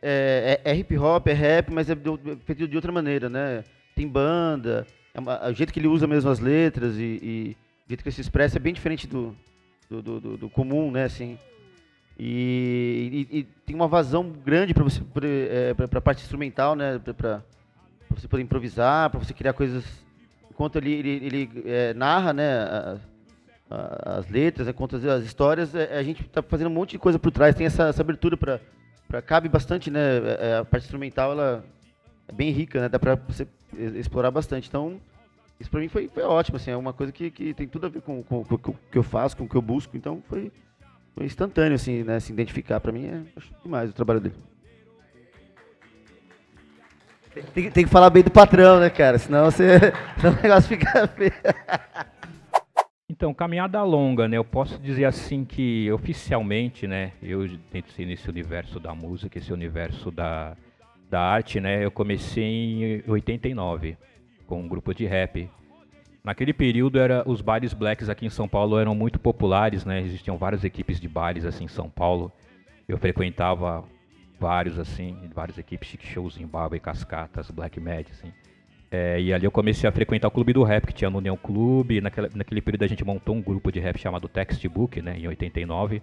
É, 0.00 0.60
é, 0.64 0.70
é 0.70 0.76
hip 0.76 0.96
hop, 0.96 1.26
é 1.26 1.32
rap, 1.32 1.72
mas 1.72 1.90
é 1.90 1.96
feito 2.44 2.68
de 2.68 2.76
outra 2.76 2.92
maneira, 2.92 3.28
né? 3.28 3.64
Tem 3.96 4.06
banda, 4.06 4.86
é 5.12 5.50
o 5.50 5.52
jeito 5.52 5.72
que 5.72 5.80
ele 5.80 5.88
usa 5.88 6.06
mesmo 6.06 6.30
as 6.30 6.38
letras 6.38 6.94
e, 6.96 7.18
e 7.20 7.56
o 7.86 7.88
jeito 7.88 8.04
que 8.04 8.08
ele 8.08 8.14
se 8.14 8.20
expressa 8.20 8.56
é 8.56 8.60
bem 8.60 8.72
diferente 8.72 9.08
do, 9.08 9.34
do, 9.90 10.00
do, 10.00 10.36
do 10.36 10.48
comum, 10.48 10.92
né, 10.92 11.02
assim. 11.02 11.36
E, 12.18 13.26
e, 13.30 13.38
e, 13.38 13.42
tem 13.64 13.76
uma 13.76 13.86
vazão 13.86 14.28
grande 14.28 14.74
para 14.74 14.82
você 14.82 15.00
é, 15.22 15.74
para 15.74 15.98
a 15.98 16.02
parte 16.02 16.22
instrumental, 16.22 16.74
né, 16.74 16.98
para 16.98 17.42
você 18.10 18.26
poder 18.26 18.42
improvisar, 18.42 19.08
para 19.10 19.20
você 19.20 19.32
criar 19.32 19.52
coisas 19.52 19.84
enquanto 20.50 20.76
ele, 20.76 20.92
ele, 20.92 21.10
ele 21.26 21.62
é, 21.64 21.94
narra, 21.94 22.32
né, 22.32 22.98
as 23.70 24.28
letras, 24.28 24.66
né, 24.66 24.72
conta 24.72 24.96
as 24.96 25.24
histórias, 25.24 25.74
é, 25.74 25.96
a 25.96 26.02
gente 26.02 26.22
está 26.22 26.42
fazendo 26.42 26.66
um 26.68 26.74
monte 26.74 26.92
de 26.92 26.98
coisa 26.98 27.18
por 27.18 27.30
trás, 27.30 27.54
tem 27.54 27.66
essa, 27.66 27.84
essa 27.84 28.02
abertura 28.02 28.36
para 28.36 28.60
pra, 29.08 29.22
cabe 29.22 29.48
bastante, 29.48 29.90
né? 29.90 30.18
É, 30.18 30.50
é, 30.50 30.56
a 30.58 30.64
parte 30.64 30.84
instrumental 30.84 31.32
ela 31.32 31.64
é 32.28 32.32
bem 32.32 32.50
rica, 32.52 32.80
né? 32.82 32.88
Dá 32.88 32.98
pra 32.98 33.14
você 33.14 33.48
explorar 33.96 34.30
bastante. 34.30 34.68
Então, 34.68 35.00
isso 35.58 35.70
pra 35.70 35.80
mim 35.80 35.88
foi, 35.88 36.08
foi 36.08 36.22
ótimo, 36.22 36.56
assim, 36.56 36.70
é 36.70 36.76
uma 36.76 36.92
coisa 36.92 37.10
que, 37.10 37.30
que 37.30 37.54
tem 37.54 37.66
tudo 37.66 37.86
a 37.86 37.88
ver 37.88 38.02
com, 38.02 38.22
com, 38.22 38.44
com, 38.44 38.58
com 38.58 38.70
o 38.72 38.78
que 38.92 38.98
eu 38.98 39.02
faço, 39.02 39.36
com 39.36 39.44
o 39.44 39.48
que 39.48 39.56
eu 39.56 39.62
busco, 39.62 39.96
então 39.96 40.22
foi, 40.28 40.52
foi 41.14 41.26
instantâneo, 41.26 41.74
assim, 41.74 42.02
né? 42.02 42.20
Se 42.20 42.32
identificar. 42.32 42.80
Pra 42.80 42.92
mim 42.92 43.06
é 43.06 43.22
demais 43.62 43.90
o 43.90 43.92
trabalho 43.92 44.20
dele. 44.20 44.34
Tem, 47.54 47.70
tem, 47.70 47.84
que 47.84 47.90
falar 47.90 48.10
bem 48.10 48.22
do 48.22 48.30
patrão, 48.30 48.80
né, 48.80 48.90
cara? 48.90 49.18
Senão, 49.18 49.44
você, 49.44 49.78
senão 50.18 50.32
o 50.32 50.42
negócio 50.42 50.68
fica 50.68 51.06
feio. 51.08 51.32
Então, 53.08 53.32
caminhada 53.32 53.82
longa, 53.82 54.28
né? 54.28 54.36
Eu 54.36 54.44
posso 54.44 54.78
dizer 54.78 55.04
assim 55.04 55.44
que 55.44 55.90
oficialmente, 55.92 56.86
né? 56.86 57.12
Eu 57.22 57.46
dentro 57.72 57.92
nesse 58.04 58.28
universo 58.28 58.78
da 58.78 58.94
música, 58.94 59.38
esse 59.38 59.52
universo 59.52 60.10
da, 60.10 60.56
da 61.08 61.20
arte, 61.20 61.60
né? 61.60 61.84
Eu 61.84 61.90
comecei 61.90 62.44
em 62.44 63.02
89 63.06 63.96
com 64.46 64.60
um 64.60 64.68
grupo 64.68 64.92
de 64.94 65.06
rap. 65.06 65.48
Naquele 66.22 66.52
período 66.52 66.98
era 66.98 67.22
os 67.26 67.40
bares 67.40 67.72
blacks 67.72 68.08
aqui 68.08 68.26
em 68.26 68.30
São 68.30 68.48
Paulo 68.48 68.78
eram 68.78 68.94
muito 68.94 69.18
populares, 69.18 69.84
né? 69.84 70.00
Existiam 70.02 70.36
várias 70.36 70.64
equipes 70.64 71.00
de 71.00 71.08
bares 71.08 71.44
assim 71.44 71.64
em 71.64 71.68
São 71.68 71.88
Paulo. 71.88 72.32
Eu 72.88 72.98
frequentava 72.98 73.84
vários 74.38 74.78
assim, 74.78 75.16
várias 75.34 75.58
equipes, 75.58 75.88
Chic 75.88 76.04
Shows, 76.04 76.34
Zimbabwe, 76.34 76.80
Cascatas, 76.80 77.50
Black 77.50 77.78
Mad, 77.80 78.06
assim. 78.10 78.32
É, 78.90 79.20
e 79.20 79.32
ali 79.32 79.44
eu 79.44 79.50
comecei 79.50 79.88
a 79.88 79.92
frequentar 79.92 80.28
o 80.28 80.30
clube 80.30 80.52
do 80.52 80.62
rap, 80.62 80.86
que 80.86 80.94
tinha 80.94 81.10
no 81.10 81.18
União 81.18 81.36
Clube. 81.36 82.00
Naquela, 82.00 82.28
naquele 82.34 82.60
período 82.60 82.84
a 82.84 82.88
gente 82.88 83.04
montou 83.04 83.34
um 83.34 83.42
grupo 83.42 83.70
de 83.70 83.78
rap 83.78 83.98
chamado 83.98 84.28
Textbook, 84.28 85.02
né, 85.02 85.18
em 85.18 85.28
89. 85.28 86.02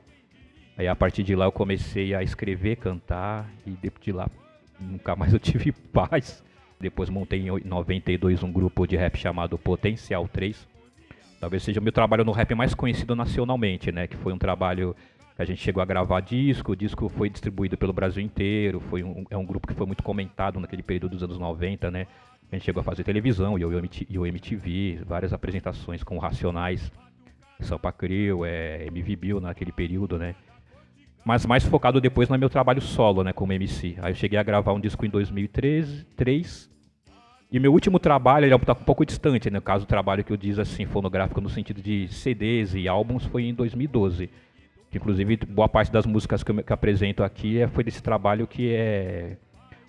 Aí 0.77 0.87
a 0.87 0.95
partir 0.95 1.23
de 1.23 1.35
lá 1.35 1.45
eu 1.45 1.51
comecei 1.51 2.13
a 2.13 2.21
escrever, 2.21 2.75
cantar, 2.75 3.49
e 3.65 3.71
de 3.71 4.11
lá 4.11 4.29
nunca 4.79 5.15
mais 5.15 5.33
eu 5.33 5.39
tive 5.39 5.71
paz. 5.71 6.43
Depois 6.79 7.09
montei 7.09 7.47
em 7.47 7.63
92 7.63 8.43
um 8.43 8.51
grupo 8.51 8.85
de 8.85 8.95
rap 8.95 9.17
chamado 9.17 9.57
Potencial 9.57 10.27
3. 10.27 10.67
Talvez 11.39 11.63
seja 11.63 11.79
o 11.79 11.83
meu 11.83 11.91
trabalho 11.91 12.23
no 12.23 12.31
rap 12.31 12.53
mais 12.55 12.73
conhecido 12.73 13.15
nacionalmente, 13.15 13.91
né? 13.91 14.07
Que 14.07 14.17
foi 14.17 14.33
um 14.33 14.37
trabalho 14.37 14.95
que 15.35 15.41
a 15.41 15.45
gente 15.45 15.61
chegou 15.61 15.81
a 15.81 15.85
gravar 15.85 16.21
disco, 16.21 16.71
o 16.71 16.75
disco 16.75 17.09
foi 17.09 17.29
distribuído 17.29 17.77
pelo 17.77 17.91
Brasil 17.91 18.23
inteiro, 18.23 18.79
foi 18.79 19.03
um, 19.03 19.25
é 19.29 19.37
um 19.37 19.45
grupo 19.45 19.67
que 19.67 19.73
foi 19.73 19.85
muito 19.85 20.01
comentado 20.01 20.59
naquele 20.59 20.81
período 20.81 21.09
dos 21.09 21.23
anos 21.23 21.37
90, 21.37 21.91
né? 21.91 22.07
A 22.51 22.55
gente 22.55 22.65
chegou 22.65 22.81
a 22.81 22.83
fazer 22.83 23.03
televisão 23.03 23.57
e 23.57 23.65
o 24.17 24.25
MTV, 24.25 25.01
várias 25.05 25.33
apresentações 25.33 26.03
com 26.03 26.17
Racionais, 26.17 26.91
Sampa 27.59 27.91
Crio, 27.91 28.45
é, 28.45 28.85
MV 28.87 29.15
Bill 29.15 29.41
naquele 29.41 29.71
período, 29.71 30.17
né? 30.17 30.35
Mas 31.25 31.45
mais 31.45 31.63
focado 31.65 31.99
depois 31.99 32.29
no 32.29 32.37
meu 32.37 32.49
trabalho 32.49 32.79
solo, 32.79 33.23
né, 33.23 33.33
como 33.33 33.51
MC. 33.51 33.95
Aí 33.99 34.11
eu 34.11 34.15
cheguei 34.15 34.37
a 34.37 34.43
gravar 34.43 34.73
um 34.73 34.79
disco 34.79 35.05
em 35.05 35.09
2003, 35.09 36.05
3, 36.15 36.69
e 37.51 37.59
meu 37.59 37.71
último 37.71 37.99
trabalho, 37.99 38.45
ele 38.45 38.53
é 38.53 38.55
um 38.55 38.59
pouco 38.59 39.05
distante, 39.05 39.49
né? 39.49 39.59
No 39.59 39.61
caso, 39.61 39.85
o 39.85 39.87
trabalho 39.87 40.23
que 40.23 40.33
eu 40.33 40.37
diz 40.37 40.59
assim, 40.59 40.85
fonográfico 40.85 41.39
no 41.39 41.49
sentido 41.49 41.81
de 41.81 42.07
CDs 42.09 42.73
e 42.73 42.87
álbuns, 42.87 43.25
foi 43.25 43.45
em 43.45 43.53
2012. 43.53 44.29
Que, 44.89 44.97
inclusive, 44.97 45.37
boa 45.47 45.69
parte 45.69 45.91
das 45.91 46.05
músicas 46.05 46.43
que 46.43 46.51
eu 46.51 46.63
que 46.63 46.73
apresento 46.73 47.23
aqui 47.23 47.59
é, 47.61 47.67
foi 47.67 47.83
desse 47.83 48.03
trabalho 48.03 48.45
que 48.45 48.73
é 48.73 49.37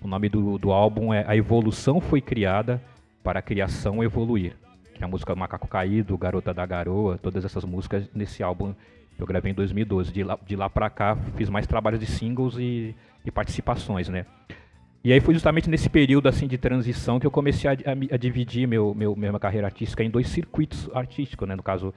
o 0.00 0.06
nome 0.06 0.28
do, 0.28 0.58
do 0.58 0.70
álbum 0.70 1.12
é 1.12 1.24
A 1.26 1.36
Evolução 1.36 2.00
Foi 2.00 2.20
Criada 2.20 2.80
para 3.24 3.40
a 3.40 3.42
Criação 3.42 4.04
Evoluir. 4.04 4.54
Que 4.94 5.02
é 5.02 5.04
a 5.04 5.08
música 5.08 5.34
Macaco 5.34 5.66
Caído, 5.66 6.16
Garota 6.16 6.54
da 6.54 6.64
Garoa, 6.64 7.18
todas 7.18 7.44
essas 7.44 7.64
músicas 7.64 8.08
nesse 8.14 8.42
álbum 8.42 8.74
eu 9.18 9.26
gravei 9.26 9.52
em 9.52 9.54
2012. 9.54 10.12
De 10.12 10.22
lá, 10.22 10.38
de 10.46 10.56
lá 10.56 10.68
para 10.68 10.90
cá 10.90 11.16
fiz 11.36 11.48
mais 11.48 11.66
trabalhos 11.66 12.00
de 12.00 12.06
singles 12.06 12.56
e, 12.58 12.94
e, 13.24 13.30
participações, 13.30 14.08
né? 14.08 14.26
E 15.02 15.12
aí 15.12 15.20
foi 15.20 15.34
justamente 15.34 15.70
nesse 15.70 15.88
período 15.88 16.28
assim 16.28 16.46
de 16.48 16.58
transição 16.58 17.20
que 17.20 17.26
eu 17.26 17.30
comecei 17.30 17.70
a, 17.70 17.72
a, 17.72 18.14
a 18.14 18.16
dividir 18.16 18.66
meu, 18.66 18.94
meu, 18.94 19.14
minha 19.14 19.38
carreira 19.38 19.66
artística 19.66 20.02
em 20.02 20.10
dois 20.10 20.28
circuitos 20.28 20.90
artísticos, 20.92 21.46
né? 21.48 21.54
No 21.54 21.62
caso, 21.62 21.94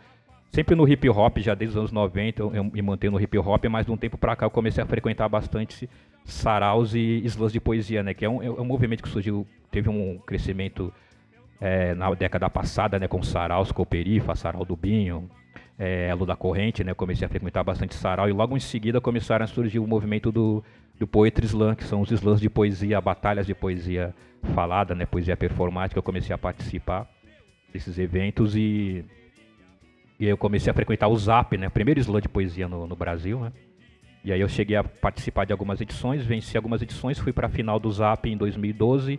sempre 0.51 0.75
no 0.75 0.87
hip 0.87 1.09
hop, 1.09 1.39
já 1.39 1.55
desde 1.55 1.75
os 1.75 1.79
anos 1.79 1.91
90 1.91 2.41
eu, 2.41 2.53
eu 2.53 2.63
me 2.63 2.81
mantenho 2.81 3.11
no 3.11 3.19
hip 3.19 3.37
hop, 3.37 3.65
mas 3.65 3.85
de 3.85 3.91
um 3.91 3.97
tempo 3.97 4.17
para 4.17 4.35
cá 4.35 4.45
eu 4.45 4.51
comecei 4.51 4.83
a 4.83 4.87
frequentar 4.87 5.27
bastante 5.27 5.89
saraus 6.23 6.93
e 6.93 7.21
slams 7.25 7.51
de 7.51 7.59
poesia, 7.59 8.03
né? 8.03 8.13
Que 8.13 8.25
é 8.25 8.29
um, 8.29 8.43
é 8.43 8.49
um 8.49 8.65
movimento 8.65 9.01
que 9.01 9.09
surgiu, 9.09 9.45
teve 9.71 9.89
um 9.89 10.19
crescimento 10.19 10.93
é, 11.59 11.93
na 11.95 12.13
década 12.13 12.49
passada, 12.49 12.99
né? 12.99 13.07
Com 13.07 13.21
saraus, 13.23 13.71
Cooperifa, 13.71 14.35
sarau 14.35 14.63
do 14.63 14.75
Binho, 14.75 15.29
é, 15.79 16.09
Elo 16.09 16.25
da 16.25 16.35
Corrente, 16.35 16.83
né? 16.83 16.91
Eu 16.91 16.95
comecei 16.95 17.25
a 17.25 17.29
frequentar 17.29 17.63
bastante 17.63 17.95
sarau 17.95 18.27
e 18.27 18.33
logo 18.33 18.57
em 18.57 18.59
seguida 18.59 18.99
começaram 18.99 19.45
a 19.45 19.47
surgir 19.47 19.79
o 19.79 19.87
movimento 19.87 20.29
do, 20.29 20.61
do 20.99 21.07
Poetry 21.07 21.45
Slam, 21.45 21.73
que 21.73 21.85
são 21.85 22.01
os 22.01 22.11
slams 22.11 22.41
de 22.41 22.49
poesia, 22.49 22.99
batalhas 22.99 23.47
de 23.47 23.55
poesia 23.55 24.13
falada, 24.53 24.93
né? 24.93 25.05
Poesia 25.05 25.37
performática. 25.37 25.97
Eu 25.97 26.03
comecei 26.03 26.35
a 26.35 26.37
participar 26.37 27.09
desses 27.71 27.97
eventos 27.97 28.55
e 28.55 29.05
e 30.19 30.25
aí 30.25 30.31
eu 30.31 30.37
comecei 30.37 30.69
a 30.69 30.73
frequentar 30.73 31.07
o 31.07 31.17
Zap, 31.17 31.57
né? 31.57 31.69
Primeiro 31.69 32.01
slam 32.01 32.19
de 32.19 32.27
poesia 32.27 32.67
no, 32.67 32.85
no 32.85 32.95
Brasil, 32.95 33.39
né? 33.39 33.53
E 34.21 34.33
aí 34.33 34.41
eu 34.41 34.49
cheguei 34.49 34.75
a 34.75 34.83
participar 34.83 35.45
de 35.45 35.53
algumas 35.53 35.79
edições, 35.79 36.25
venci 36.25 36.57
algumas 36.57 36.81
edições, 36.81 37.17
fui 37.17 37.31
para 37.31 37.47
a 37.47 37.49
final 37.49 37.79
do 37.79 37.89
Zap 37.89 38.29
em 38.29 38.35
2012. 38.35 39.17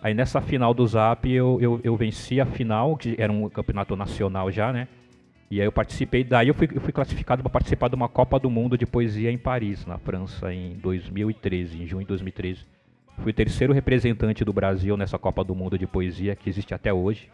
Aí 0.00 0.14
nessa 0.14 0.40
final 0.40 0.72
do 0.72 0.86
Zap 0.86 1.28
eu, 1.28 1.58
eu, 1.60 1.80
eu, 1.82 1.96
venci 1.96 2.40
a 2.40 2.46
final, 2.46 2.96
que 2.96 3.16
era 3.18 3.32
um 3.32 3.48
campeonato 3.48 3.96
nacional 3.96 4.52
já, 4.52 4.72
né? 4.72 4.86
E 5.50 5.60
aí 5.60 5.66
eu 5.66 5.72
participei, 5.72 6.24
daí 6.24 6.48
eu 6.48 6.54
fui, 6.54 6.68
eu 6.72 6.80
fui 6.80 6.92
classificado 6.92 7.42
para 7.42 7.50
participar 7.50 7.88
de 7.88 7.94
uma 7.94 8.08
Copa 8.08 8.38
do 8.38 8.50
Mundo 8.50 8.76
de 8.76 8.84
Poesia 8.84 9.30
em 9.30 9.38
Paris, 9.38 9.86
na 9.86 9.96
França, 9.96 10.52
em 10.52 10.74
2013, 10.74 11.82
em 11.82 11.86
junho 11.86 12.02
de 12.02 12.08
2013. 12.08 12.64
Fui 13.22 13.30
o 13.30 13.34
terceiro 13.34 13.72
representante 13.72 14.44
do 14.44 14.52
Brasil 14.52 14.96
nessa 14.96 15.18
Copa 15.18 15.44
do 15.44 15.54
Mundo 15.54 15.78
de 15.78 15.86
Poesia, 15.86 16.34
que 16.34 16.48
existe 16.48 16.74
até 16.74 16.92
hoje, 16.92 17.30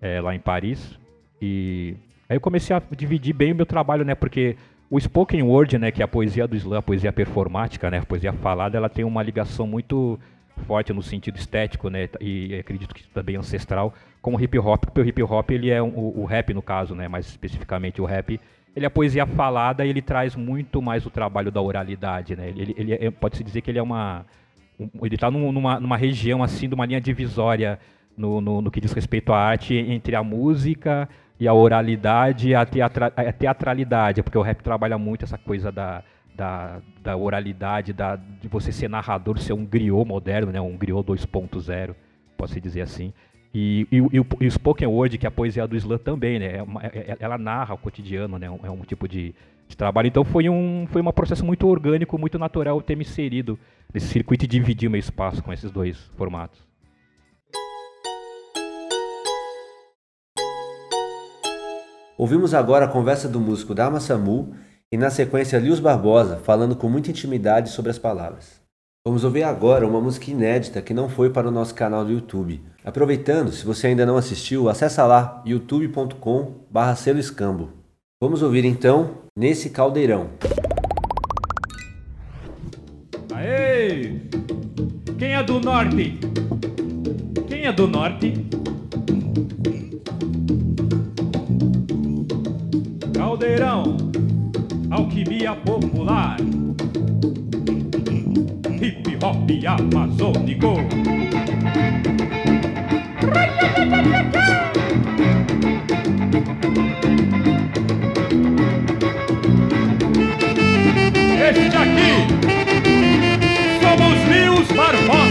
é, 0.00 0.20
lá 0.20 0.34
em 0.34 0.40
Paris. 0.40 0.98
E 1.40 1.94
aí 2.28 2.36
eu 2.36 2.40
comecei 2.40 2.74
a 2.74 2.82
dividir 2.96 3.34
bem 3.34 3.52
o 3.52 3.56
meu 3.56 3.66
trabalho, 3.66 4.04
né? 4.04 4.14
Porque 4.14 4.56
o 4.90 4.98
spoken 5.00 5.42
word, 5.42 5.78
né, 5.78 5.90
que 5.90 6.02
é 6.02 6.04
a 6.04 6.08
poesia 6.08 6.46
do 6.46 6.56
slam, 6.56 6.78
a 6.78 6.82
poesia 6.82 7.12
performática, 7.12 7.90
né, 7.90 7.98
a 7.98 8.04
poesia 8.04 8.32
falada, 8.32 8.76
ela 8.76 8.88
tem 8.88 9.04
uma 9.04 9.22
ligação 9.22 9.66
muito 9.66 10.18
forte 10.66 10.92
no 10.92 11.02
sentido 11.02 11.36
estético, 11.36 11.88
né, 11.88 12.08
e 12.20 12.54
acredito 12.54 12.94
que 12.94 13.02
também 13.08 13.36
ancestral, 13.36 13.94
com 14.24 14.34
o 14.34 14.40
hip 14.40 14.58
hop, 14.58 14.86
porque 14.86 15.02
o 15.02 15.06
hip 15.06 15.22
hop 15.22 15.50
ele 15.50 15.70
é 15.70 15.82
um, 15.82 15.90
o, 15.90 16.22
o, 16.22 16.24
rap 16.24 16.54
no 16.54 16.62
caso, 16.62 16.94
né, 16.94 17.06
mais 17.06 17.26
especificamente 17.26 18.00
o 18.00 18.06
rap, 18.06 18.40
ele 18.74 18.86
é 18.86 18.88
poesia 18.88 19.26
falada 19.26 19.84
e 19.84 19.90
ele 19.90 20.00
traz 20.00 20.34
muito 20.34 20.80
mais 20.80 21.04
o 21.04 21.10
trabalho 21.10 21.52
da 21.52 21.60
oralidade, 21.60 22.34
né, 22.34 22.48
ele, 22.48 22.74
ele 22.78 22.94
é, 22.94 23.10
pode 23.10 23.36
se 23.36 23.44
dizer 23.44 23.60
que 23.60 23.70
ele 23.70 23.78
é 23.78 23.82
uma, 23.82 24.24
um, 24.80 24.88
ele 25.02 25.16
está 25.16 25.30
numa, 25.30 25.78
numa 25.78 25.96
região 25.98 26.42
assim, 26.42 26.66
de 26.66 26.74
uma 26.74 26.86
linha 26.86 27.02
divisória 27.02 27.78
no, 28.16 28.40
no, 28.40 28.62
no 28.62 28.70
que 28.70 28.80
diz 28.80 28.94
respeito 28.94 29.30
à 29.30 29.38
arte 29.38 29.74
entre 29.74 30.16
a 30.16 30.22
música 30.22 31.06
e 31.38 31.46
a 31.46 31.52
oralidade 31.52 32.48
e 32.48 32.54
a, 32.54 32.64
teatra, 32.64 33.12
a 33.14 33.30
teatralidade, 33.30 34.22
porque 34.22 34.38
o 34.38 34.42
rap 34.42 34.62
trabalha 34.62 34.96
muito 34.96 35.26
essa 35.26 35.36
coisa 35.36 35.70
da, 35.70 36.02
da, 36.34 36.80
da 37.02 37.14
oralidade, 37.14 37.92
da, 37.92 38.16
de 38.16 38.48
você 38.48 38.72
ser 38.72 38.88
narrador, 38.88 39.38
ser 39.38 39.52
um 39.52 39.66
griot 39.66 40.08
moderno, 40.08 40.50
né, 40.50 40.62
um 40.62 40.78
griot 40.78 41.06
2.0, 41.06 41.94
posso 42.38 42.58
dizer 42.58 42.80
assim. 42.80 43.12
E, 43.54 43.86
e, 43.92 43.96
e, 43.96 44.20
o, 44.20 44.26
e, 44.40 44.46
o, 44.48 44.50
spoken 44.50 44.88
word, 44.88 45.16
que 45.16 45.26
é 45.26 45.28
a 45.28 45.30
poesia 45.30 45.64
do 45.64 45.76
slam 45.76 45.96
também, 45.98 46.40
né, 46.40 46.56
é 46.56 46.62
uma, 46.62 46.82
é, 46.82 47.12
é 47.12 47.16
ela 47.20 47.38
narra 47.38 47.74
o 47.74 47.78
cotidiano, 47.78 48.36
né, 48.36 48.46
é 48.46 48.70
um 48.70 48.80
tipo 48.80 49.06
de, 49.06 49.32
de, 49.68 49.76
trabalho. 49.76 50.08
Então 50.08 50.24
foi 50.24 50.48
um, 50.48 50.88
foi 50.90 51.00
um 51.00 51.12
processo 51.12 51.44
muito 51.44 51.68
orgânico, 51.68 52.18
muito 52.18 52.36
natural 52.36 52.82
ter 52.82 52.96
me 52.96 53.04
inserido 53.04 53.56
nesse 53.92 54.08
circuito 54.08 54.44
e 54.44 54.48
dividir 54.48 54.90
meu 54.90 54.98
espaço 54.98 55.40
com 55.40 55.52
esses 55.52 55.70
dois 55.70 55.96
formatos. 56.16 56.60
Ouvimos 62.18 62.54
agora 62.54 62.86
a 62.86 62.88
conversa 62.88 63.28
do 63.28 63.38
músico 63.38 63.74
Dharma 63.74 64.00
Samu 64.00 64.54
e 64.90 64.96
na 64.96 65.10
sequência 65.10 65.58
Lius 65.58 65.78
Barbosa 65.78 66.38
falando 66.38 66.74
com 66.74 66.88
muita 66.88 67.10
intimidade 67.10 67.70
sobre 67.70 67.92
as 67.92 67.98
palavras. 67.98 68.63
Vamos 69.06 69.22
ouvir 69.22 69.42
agora 69.42 69.86
uma 69.86 70.00
música 70.00 70.30
inédita 70.30 70.80
que 70.80 70.94
não 70.94 71.10
foi 71.10 71.28
para 71.28 71.46
o 71.46 71.50
nosso 71.50 71.74
canal 71.74 72.06
do 72.06 72.10
YouTube. 72.10 72.62
Aproveitando, 72.82 73.52
se 73.52 73.62
você 73.62 73.88
ainda 73.88 74.06
não 74.06 74.16
assistiu, 74.16 74.66
acessa 74.66 75.06
lá 75.06 75.42
youtube.com 75.44 76.54
barra 76.70 76.96
escambo. 77.18 77.68
Vamos 78.18 78.40
ouvir 78.40 78.64
então 78.64 79.10
Nesse 79.36 79.68
Caldeirão. 79.68 80.30
Aê! 83.34 84.20
Quem 85.18 85.34
é 85.34 85.42
do 85.42 85.60
norte? 85.60 86.18
Quem 87.46 87.66
é 87.66 87.72
do 87.74 87.86
norte? 87.86 88.32
Caldeirão, 93.12 93.98
alquimia 94.90 95.54
popular, 95.56 96.38
pop 99.24 99.66
amazônico. 99.66 100.74
Este 111.40 111.74
aqui 111.74 112.12
somos 113.80 114.18
Rios 114.28 114.68
Barbosa. 114.76 115.23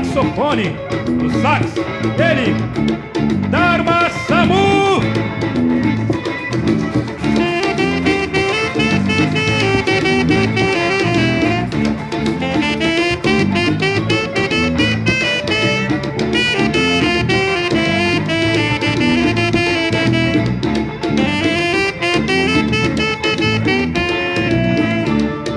Trombone, 0.00 0.76
no 1.08 1.30
sax, 1.40 1.66
ele, 2.18 2.54
Dharma 3.50 4.10
Samu. 4.26 5.00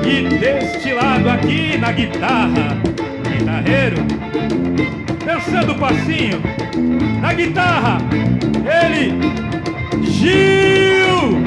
E 0.05 0.27
deste 0.39 0.93
lado 0.93 1.29
aqui 1.29 1.77
na 1.77 1.91
guitarra, 1.91 2.77
guitarreiro, 3.37 4.08
dançando 5.39 5.73
passinho, 5.75 6.41
na 7.21 7.33
guitarra, 7.33 7.97
ele, 8.83 9.13
Gil! 10.03 11.39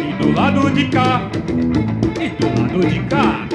E 0.00 0.12
do 0.18 0.32
lado 0.32 0.70
de 0.70 0.84
cá, 0.86 1.22
e 2.20 2.28
do 2.28 2.60
lado 2.60 2.88
de 2.88 3.00
cá, 3.04 3.46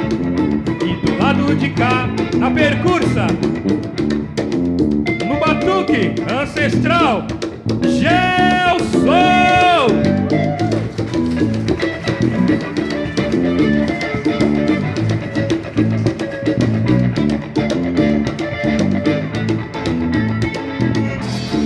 e 0.81 1.05
do 1.05 1.17
lado 1.21 1.55
de 1.55 1.69
cá, 1.71 2.07
na 2.37 2.49
percursa, 2.49 3.27
ancestral, 6.29 7.25
Gelson! 7.81 9.07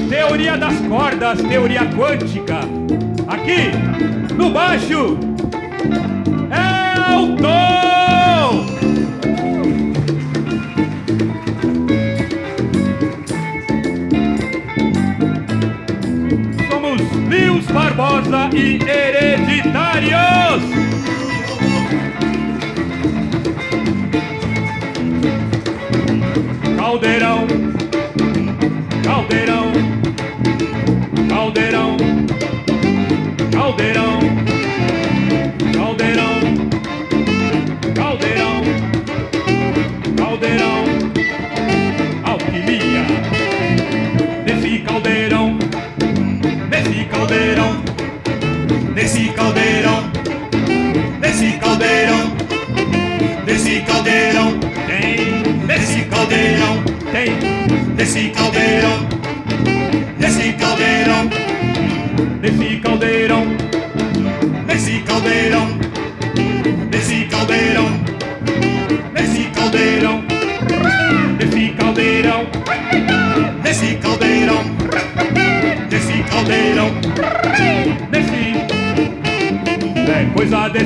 Teoria 0.09 0.57
das 0.57 0.79
cordas, 0.87 1.41
teoria 1.41 1.85
quântica. 1.85 2.59
Aqui, 3.27 3.71
no 4.35 4.51
baixo, 4.51 5.17
é 6.51 7.17
o 7.17 7.35
Tom! 7.37 7.72
Barbosa 17.95 18.49
e 18.53 18.79
Hereditários! 18.89 20.63
Caldeirão, 26.75 27.47
caldeirão, 29.03 29.71
caldeirão, 31.29 31.97
caldeirão, 33.51 33.51
caldeirão, 33.51 34.19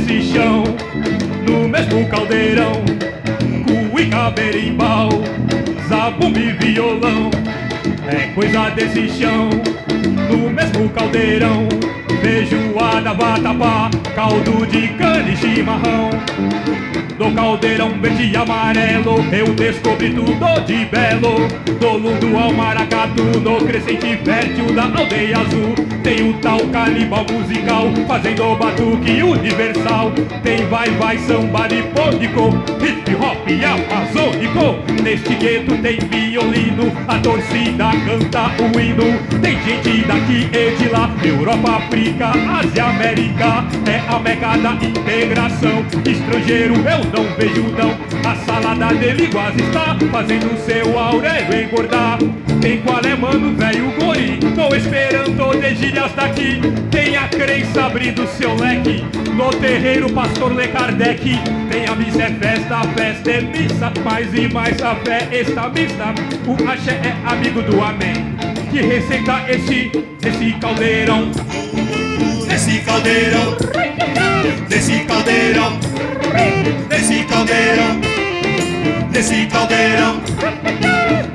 desse 0.07 0.33
chão, 0.33 0.63
no 1.45 1.67
mesmo 1.67 2.07
caldeirão, 2.07 2.83
cuíca, 3.91 4.31
berimbau, 4.31 5.09
zabumba 5.89 6.39
e 6.39 6.53
violão. 6.53 7.29
É 8.07 8.27
coisa 8.33 8.69
desse 8.69 9.09
chão, 9.09 9.49
no 10.29 10.49
mesmo 10.49 10.89
caldeirão, 10.89 11.67
feijoada, 12.21 13.13
vatapá, 13.13 13.91
caldo 14.15 14.65
de 14.67 14.87
cana 14.93 15.29
e 15.29 15.35
chimarrão. 15.35 16.09
Do 17.17 17.31
caldeirão 17.31 17.99
verde 17.99 18.31
e 18.31 18.37
amarelo 18.37 19.15
Eu 19.31 19.47
descobri 19.55 20.13
tudo 20.13 20.61
de 20.67 20.85
belo. 20.85 21.47
Do 21.79 21.97
lundo 21.97 22.37
ao 22.37 22.53
maracatu 22.53 23.23
No 23.41 23.57
crescente 23.65 24.17
fértil 24.23 24.71
da 24.75 24.83
aldeia 24.83 25.39
azul. 25.39 25.73
Tem 26.03 26.29
o 26.29 26.33
tal 26.35 26.59
canibal 26.67 27.25
musical 27.31 27.87
Fazendo 28.07 28.55
batuque 28.55 29.23
universal. 29.23 30.11
Tem 30.43 30.67
vai 30.67 30.91
vai 30.91 31.17
samba 31.17 31.67
nipônico 31.67 32.49
Hip 32.85 33.15
hop 33.15 33.47
amazônico. 33.65 35.01
Neste 35.01 35.33
gueto 35.35 35.75
tem 35.81 35.97
violino 35.97 36.91
A 37.07 37.17
torcida 37.17 37.89
canta 38.05 38.51
o 38.61 38.79
hino. 38.79 39.19
Tem 39.41 39.57
gente 39.63 40.05
daqui 40.05 40.47
e 40.53 40.75
de 40.77 40.89
lá 40.89 41.09
Europa, 41.23 41.77
África, 41.77 42.29
Ásia, 42.59 42.85
América. 42.85 43.65
É 43.87 44.01
a 44.07 44.19
meca 44.19 44.55
da 44.57 44.73
integração 44.73 45.83
Estrangeiro 46.05 46.75
eu 46.75 47.06
não 47.11 47.23
vejo 47.35 47.63
não. 47.63 47.97
A 48.29 48.35
salada 48.35 48.93
dele 48.95 49.27
quase 49.27 49.61
está 49.61 49.97
Fazendo 50.11 50.57
seu 50.65 50.97
Aurélio 50.97 51.61
engordar. 51.61 52.17
Tem 52.61 52.81
qual 52.81 53.01
é 53.03 53.15
mano, 53.15 53.55
velho 53.55 53.91
gori 53.99 54.39
Tô 54.55 54.75
esperando 54.75 55.59
de 55.59 55.75
gírias 55.75 56.11
daqui. 56.13 56.59
Tem 56.91 57.15
a 57.15 57.27
crença 57.27 57.85
abrindo 57.85 58.27
seu 58.27 58.55
leque. 58.55 59.05
No 59.33 59.49
terreiro 59.49 60.11
pastor 60.11 60.53
Le 60.53 60.67
Kardec. 60.67 61.21
Tem 61.69 61.85
a 61.85 61.95
missa 61.95 62.23
é 62.23 62.31
festa, 62.31 62.77
a 62.77 62.83
festa 62.83 63.31
é 63.31 63.41
missa. 63.41 63.93
Mais 64.03 64.33
e 64.33 64.47
mais 64.47 64.81
a 64.81 64.95
fé 64.95 65.27
está 65.31 65.69
mista 65.69 66.13
O 66.45 66.69
axé 66.69 66.99
é 67.03 67.31
amigo 67.31 67.61
do 67.61 67.81
amém. 67.81 68.35
Que 68.71 68.81
receita 68.81 69.45
esse, 69.49 69.91
esse 70.25 70.51
caldeirão? 70.59 71.31
Esse 72.53 72.79
caldeirão. 72.79 73.55
Desse 74.67 74.99
caldeirão 75.05 75.86
Neci 76.89 77.25
Caldeiro, 77.25 77.99
Neci 79.09 79.47
Caldeiro, 79.47 80.21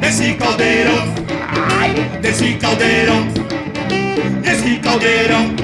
Neci 0.01 0.37
Caldeiro, 0.37 1.13
Neci 2.21 2.57
Caldeiro, 2.57 3.27
Neci 4.43 4.81
Caldeiro. 4.81 5.63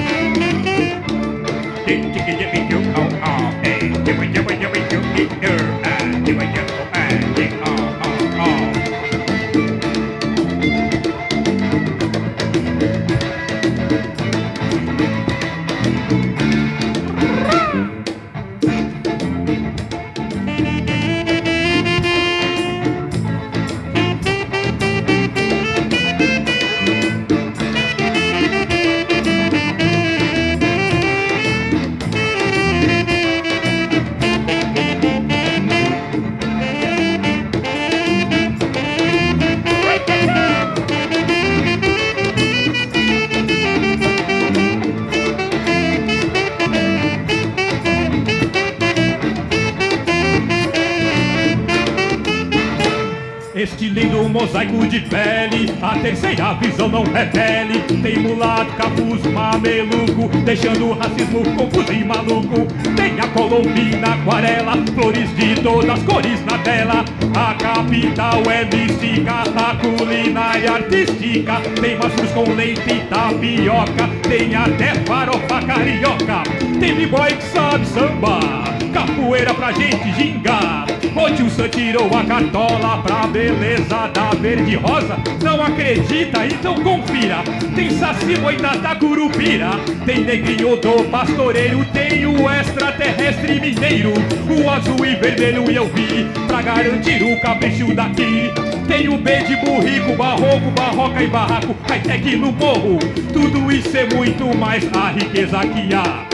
De 54.89 55.01
pele, 55.01 55.71
a 55.81 55.99
terceira 55.99 56.53
visão 56.55 56.89
não 56.89 57.03
revele. 57.03 57.79
Tem 58.01 58.17
mulato, 58.17 58.71
capuz, 58.73 59.23
mameluco, 59.31 60.27
deixando 60.43 60.87
o 60.87 60.93
racismo 60.93 61.43
confuso 61.55 61.93
e 61.93 62.03
maluco. 62.03 62.65
Tem 62.95 63.19
a 63.19 63.27
colombina, 63.27 64.15
aquarela, 64.15 64.73
flores 64.95 65.29
de 65.35 65.61
todas 65.61 65.91
as 65.91 66.03
cores 66.03 66.43
na 66.43 66.57
tela. 66.59 67.05
A 67.35 67.53
capital 67.53 68.41
é 68.49 68.65
mística, 68.65 69.43
a 69.55 69.75
culinária 69.75 70.71
artística. 70.71 71.61
Tem 71.79 71.95
maçãs 71.95 72.31
com 72.31 72.51
leite 72.55 72.91
e 72.91 72.99
tapioca, 73.05 74.09
tem 74.27 74.55
até 74.55 74.95
farofa 75.05 75.61
carioca. 75.67 76.43
Tem 76.79 76.95
b-boy 76.95 77.35
que 77.35 77.43
sabe 77.43 77.85
sambar, 77.85 78.75
capoeira 78.91 79.53
pra 79.53 79.71
gente 79.71 80.11
gingar. 80.13 80.88
O 81.19 81.29
tio 81.29 81.69
tirou 81.69 82.07
a 82.17 82.23
cartola 82.23 82.97
pra 83.03 83.27
beleza 83.27 84.07
da 84.13 84.29
verde 84.39 84.77
rosa. 84.77 85.17
Não 85.43 85.61
acredita? 85.61 86.45
Então 86.45 86.75
confira. 86.75 87.43
Tem 87.75 87.89
saci 87.89 88.37
boitata 88.37 88.95
curupira. 88.95 89.71
Tem 90.05 90.21
negrinho 90.21 90.77
do 90.77 91.03
pastoreiro. 91.11 91.85
Tem 91.91 92.25
o 92.25 92.49
extraterrestre 92.49 93.59
mineiro. 93.59 94.13
O 94.47 94.69
azul 94.69 95.05
e 95.05 95.15
vermelho 95.15 95.69
eu 95.69 95.87
vi. 95.87 96.25
Pra 96.47 96.61
garantir 96.61 97.21
o 97.21 97.37
capricho 97.41 97.93
daqui. 97.93 98.49
Tem 98.87 99.09
o 99.09 99.17
B 99.17 99.43
de 99.43 99.57
burrico, 99.57 100.15
barroco, 100.15 100.71
barroca 100.71 101.21
e 101.21 101.27
barraco. 101.27 101.75
High-tech 101.89 102.37
no 102.37 102.53
morro. 102.53 102.97
Tudo 103.33 103.69
isso 103.69 103.95
é 103.97 104.05
muito 104.15 104.57
mais 104.57 104.85
a 104.93 105.11
riqueza 105.11 105.59
que 105.59 105.93
há. 105.93 106.25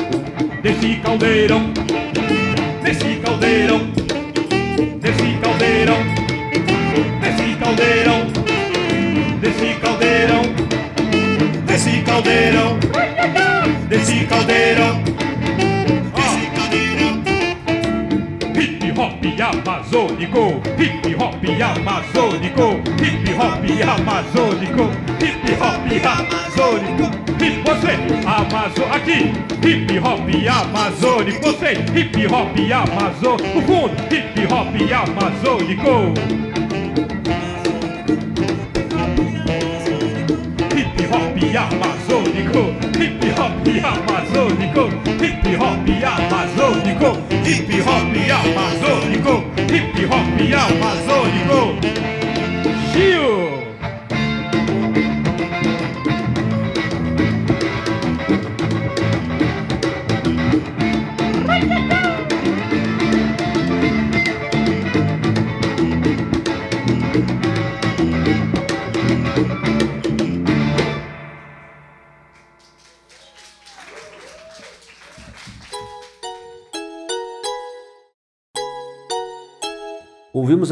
Desse 0.62 0.96
caldeirão. 0.98 1.72
Desse 2.84 3.16
caldeirão 3.16 4.05
caldeirão, 7.76 8.28
desse 9.42 9.76
caldeirão, 9.82 10.42
desse 11.66 12.02
caldeirão, 12.04 12.80
desse 13.90 14.26
caldeirão, 14.26 15.04
desse 16.16 16.46
caldeirão. 16.56 17.24
Hip 18.56 18.92
hop 18.98 19.26
amazônico, 19.42 20.62
hip 20.80 21.16
hop 21.16 21.44
amazônico, 21.62 22.82
hip 23.04 23.34
hop 23.34 23.66
amazônico, 23.84 24.84
hip 25.22 25.52
hop 25.60 25.90
amazônico. 26.06 27.26
Hip 27.38 27.62
você, 27.66 27.94
Amazon 28.26 28.90
aqui, 28.94 29.34
hip 29.68 30.00
hop 30.00 30.30
amazônico, 30.48 31.42
você, 31.42 31.74
hip 31.94 32.26
hop 32.28 32.58
amazônico, 32.72 33.58
o 33.58 33.62
fundo, 33.62 33.96
hip 34.10 34.54
hop 34.54 34.74
amazônico. 34.94 36.65
Hip 41.06 41.14
hop 41.14 41.38
amazônico, 41.56 42.74
hip 42.98 43.22
hop 43.38 43.68
amazônico, 43.86 44.90
hip 45.22 45.56
hop 45.56 45.88
amazônico, 46.04 47.10
hip 47.44 47.70
hop 47.86 48.16
amazônico, 48.32 49.44
hip 49.70 50.06
hop 50.10 50.42
amazônico. 50.52 52.15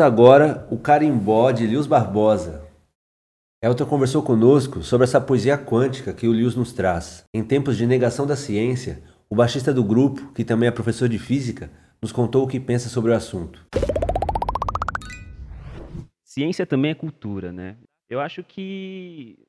Agora 0.03 0.67
o 0.69 0.77
Carimbó 0.77 1.51
de 1.51 1.65
Lius 1.65 1.87
Barbosa. 1.87 2.67
Elton 3.61 3.85
conversou 3.85 4.21
conosco 4.21 4.83
sobre 4.83 5.05
essa 5.05 5.21
poesia 5.21 5.57
quântica 5.57 6.13
que 6.13 6.27
o 6.27 6.33
Lius 6.33 6.55
nos 6.55 6.73
traz. 6.73 7.23
Em 7.33 7.43
tempos 7.43 7.77
de 7.77 7.87
negação 7.87 8.27
da 8.27 8.35
ciência, 8.35 9.01
o 9.29 9.35
baixista 9.35 9.73
do 9.73 9.83
grupo, 9.83 10.33
que 10.33 10.43
também 10.43 10.67
é 10.67 10.71
professor 10.71 11.07
de 11.07 11.17
física, 11.17 11.71
nos 12.01 12.11
contou 12.11 12.43
o 12.43 12.47
que 12.47 12.59
pensa 12.59 12.89
sobre 12.89 13.11
o 13.11 13.15
assunto. 13.15 13.65
Ciência 16.25 16.65
também 16.65 16.91
é 16.91 16.95
cultura, 16.95 17.53
né? 17.53 17.77
Eu 18.09 18.19
acho 18.19 18.43
que 18.43 19.39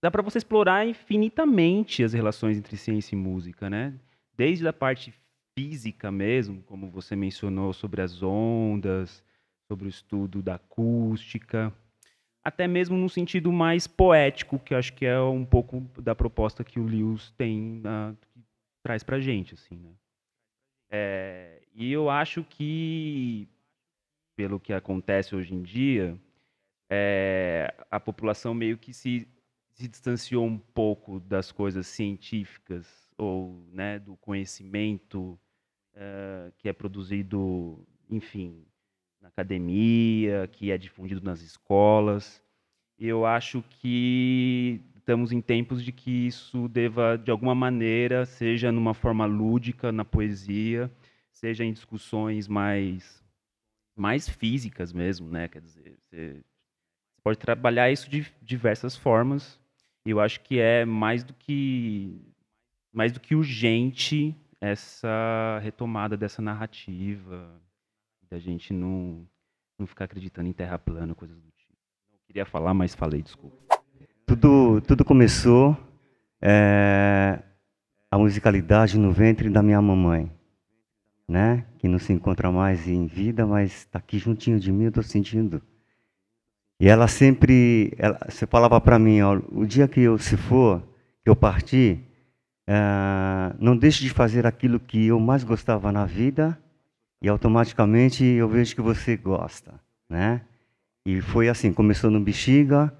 dá 0.00 0.10
para 0.10 0.22
você 0.22 0.38
explorar 0.38 0.86
infinitamente 0.86 2.04
as 2.04 2.12
relações 2.12 2.56
entre 2.56 2.76
ciência 2.76 3.16
e 3.16 3.18
música, 3.18 3.68
né? 3.68 3.94
Desde 4.36 4.66
a 4.68 4.72
parte 4.72 5.12
física 5.58 6.10
mesmo, 6.10 6.62
como 6.62 6.90
você 6.90 7.16
mencionou 7.16 7.72
sobre 7.72 8.00
as 8.00 8.22
ondas, 8.22 9.22
sobre 9.72 9.86
o 9.86 9.88
estudo 9.88 10.42
da 10.42 10.56
acústica, 10.56 11.72
até 12.44 12.68
mesmo 12.68 12.96
no 12.98 13.08
sentido 13.08 13.50
mais 13.50 13.86
poético, 13.86 14.58
que 14.58 14.74
acho 14.74 14.92
que 14.92 15.06
é 15.06 15.18
um 15.18 15.46
pouco 15.46 15.80
da 15.98 16.14
proposta 16.14 16.62
que 16.62 16.78
o 16.78 16.84
Lewis 16.84 17.30
tem, 17.38 17.82
que 18.20 18.40
traz 18.82 19.02
para 19.02 19.18
gente, 19.18 19.54
assim, 19.54 19.76
né? 19.76 19.90
É, 20.90 21.62
e 21.74 21.90
eu 21.90 22.10
acho 22.10 22.44
que, 22.44 23.48
pelo 24.36 24.60
que 24.60 24.74
acontece 24.74 25.34
hoje 25.34 25.54
em 25.54 25.62
dia, 25.62 26.18
é, 26.90 27.74
a 27.90 27.98
população 27.98 28.52
meio 28.52 28.76
que 28.76 28.92
se, 28.92 29.26
se 29.70 29.88
distanciou 29.88 30.44
um 30.44 30.58
pouco 30.58 31.18
das 31.18 31.50
coisas 31.50 31.86
científicas 31.86 33.10
ou 33.16 33.64
né, 33.72 33.98
do 33.98 34.16
conhecimento 34.16 35.38
uh, 35.94 36.52
que 36.58 36.68
é 36.68 36.74
produzido, 36.74 37.86
enfim, 38.10 38.66
na 39.22 39.28
academia, 39.28 40.48
que 40.48 40.70
é 40.70 40.76
difundido 40.76 41.22
nas 41.22 41.40
escolas. 41.40 42.42
Eu 42.98 43.24
acho 43.24 43.62
que 43.62 44.80
estamos 44.96 45.32
em 45.32 45.40
tempos 45.40 45.82
de 45.84 45.92
que 45.92 46.26
isso 46.26 46.68
deva, 46.68 47.16
de 47.16 47.30
alguma 47.30 47.54
maneira, 47.54 48.26
seja 48.26 48.72
numa 48.72 48.94
forma 48.94 49.24
lúdica 49.24 49.92
na 49.92 50.04
poesia, 50.04 50.90
seja 51.30 51.64
em 51.64 51.72
discussões 51.72 52.48
mais 52.48 53.22
mais 53.94 54.28
físicas 54.28 54.92
mesmo, 54.92 55.28
né? 55.28 55.48
Quer 55.48 55.60
dizer, 55.60 55.98
você 56.00 56.42
pode 57.22 57.38
trabalhar 57.38 57.90
isso 57.90 58.08
de 58.10 58.26
diversas 58.40 58.96
formas. 58.96 59.60
Eu 60.04 60.18
acho 60.20 60.40
que 60.40 60.58
é 60.58 60.84
mais 60.84 61.22
do 61.22 61.34
que 61.34 62.20
mais 62.92 63.12
do 63.12 63.20
que 63.20 63.34
urgente 63.34 64.34
essa 64.60 65.58
retomada 65.62 66.16
dessa 66.16 66.42
narrativa, 66.42 67.60
da 68.32 68.38
gente 68.38 68.72
não, 68.72 69.26
não 69.78 69.86
ficar 69.86 70.06
acreditando 70.06 70.48
em 70.48 70.54
terra 70.54 70.78
plana, 70.78 71.14
coisas 71.14 71.36
do 71.36 71.50
tipo. 71.50 71.74
Não 72.10 72.18
queria 72.26 72.46
falar, 72.46 72.72
mas 72.72 72.94
falei, 72.94 73.20
desculpa. 73.20 73.58
Tudo, 74.24 74.80
tudo 74.80 75.04
começou 75.04 75.76
é, 76.40 77.42
a 78.10 78.16
musicalidade 78.16 78.98
no 78.98 79.12
ventre 79.12 79.50
da 79.50 79.62
minha 79.62 79.82
mamãe, 79.82 80.32
né? 81.28 81.66
Que 81.76 81.86
não 81.86 81.98
se 81.98 82.10
encontra 82.10 82.50
mais 82.50 82.88
em 82.88 83.06
vida, 83.06 83.46
mas 83.46 83.80
está 83.80 83.98
aqui 83.98 84.16
juntinho 84.16 84.58
de 84.58 84.72
mim, 84.72 84.84
eu 84.84 84.88
estou 84.88 85.02
sentindo. 85.02 85.60
E 86.80 86.88
ela 86.88 87.08
sempre, 87.08 87.92
ela, 87.98 88.18
você 88.26 88.46
falava 88.46 88.80
para 88.80 88.98
mim, 88.98 89.20
ó, 89.20 89.38
o 89.52 89.66
dia 89.66 89.86
que 89.86 90.00
eu 90.00 90.16
se 90.16 90.38
for, 90.38 90.82
que 91.22 91.28
eu 91.28 91.36
partir, 91.36 92.00
é, 92.66 93.54
não 93.60 93.76
deixe 93.76 94.02
de 94.02 94.08
fazer 94.08 94.46
aquilo 94.46 94.80
que 94.80 95.08
eu 95.08 95.20
mais 95.20 95.44
gostava 95.44 95.92
na 95.92 96.06
vida 96.06 96.58
e 97.22 97.28
automaticamente 97.28 98.24
eu 98.24 98.48
vejo 98.48 98.74
que 98.74 98.82
você 98.82 99.16
gosta, 99.16 99.80
né? 100.10 100.42
E 101.06 101.20
foi 101.20 101.48
assim, 101.48 101.72
começou 101.72 102.10
no 102.10 102.20
Bexiga, 102.20 102.92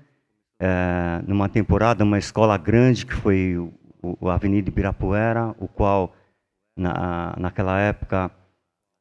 é, 0.61 1.21
numa 1.27 1.49
temporada, 1.49 2.05
uma 2.05 2.19
escola 2.19 2.57
grande 2.57 3.05
que 3.05 3.13
foi 3.13 3.57
o, 3.59 3.73
o 4.21 4.29
Avenida 4.31 4.69
Ibirapuera, 4.69 5.55
o 5.59 5.67
qual 5.67 6.15
na, 6.77 7.35
naquela 7.37 7.81
época, 7.81 8.31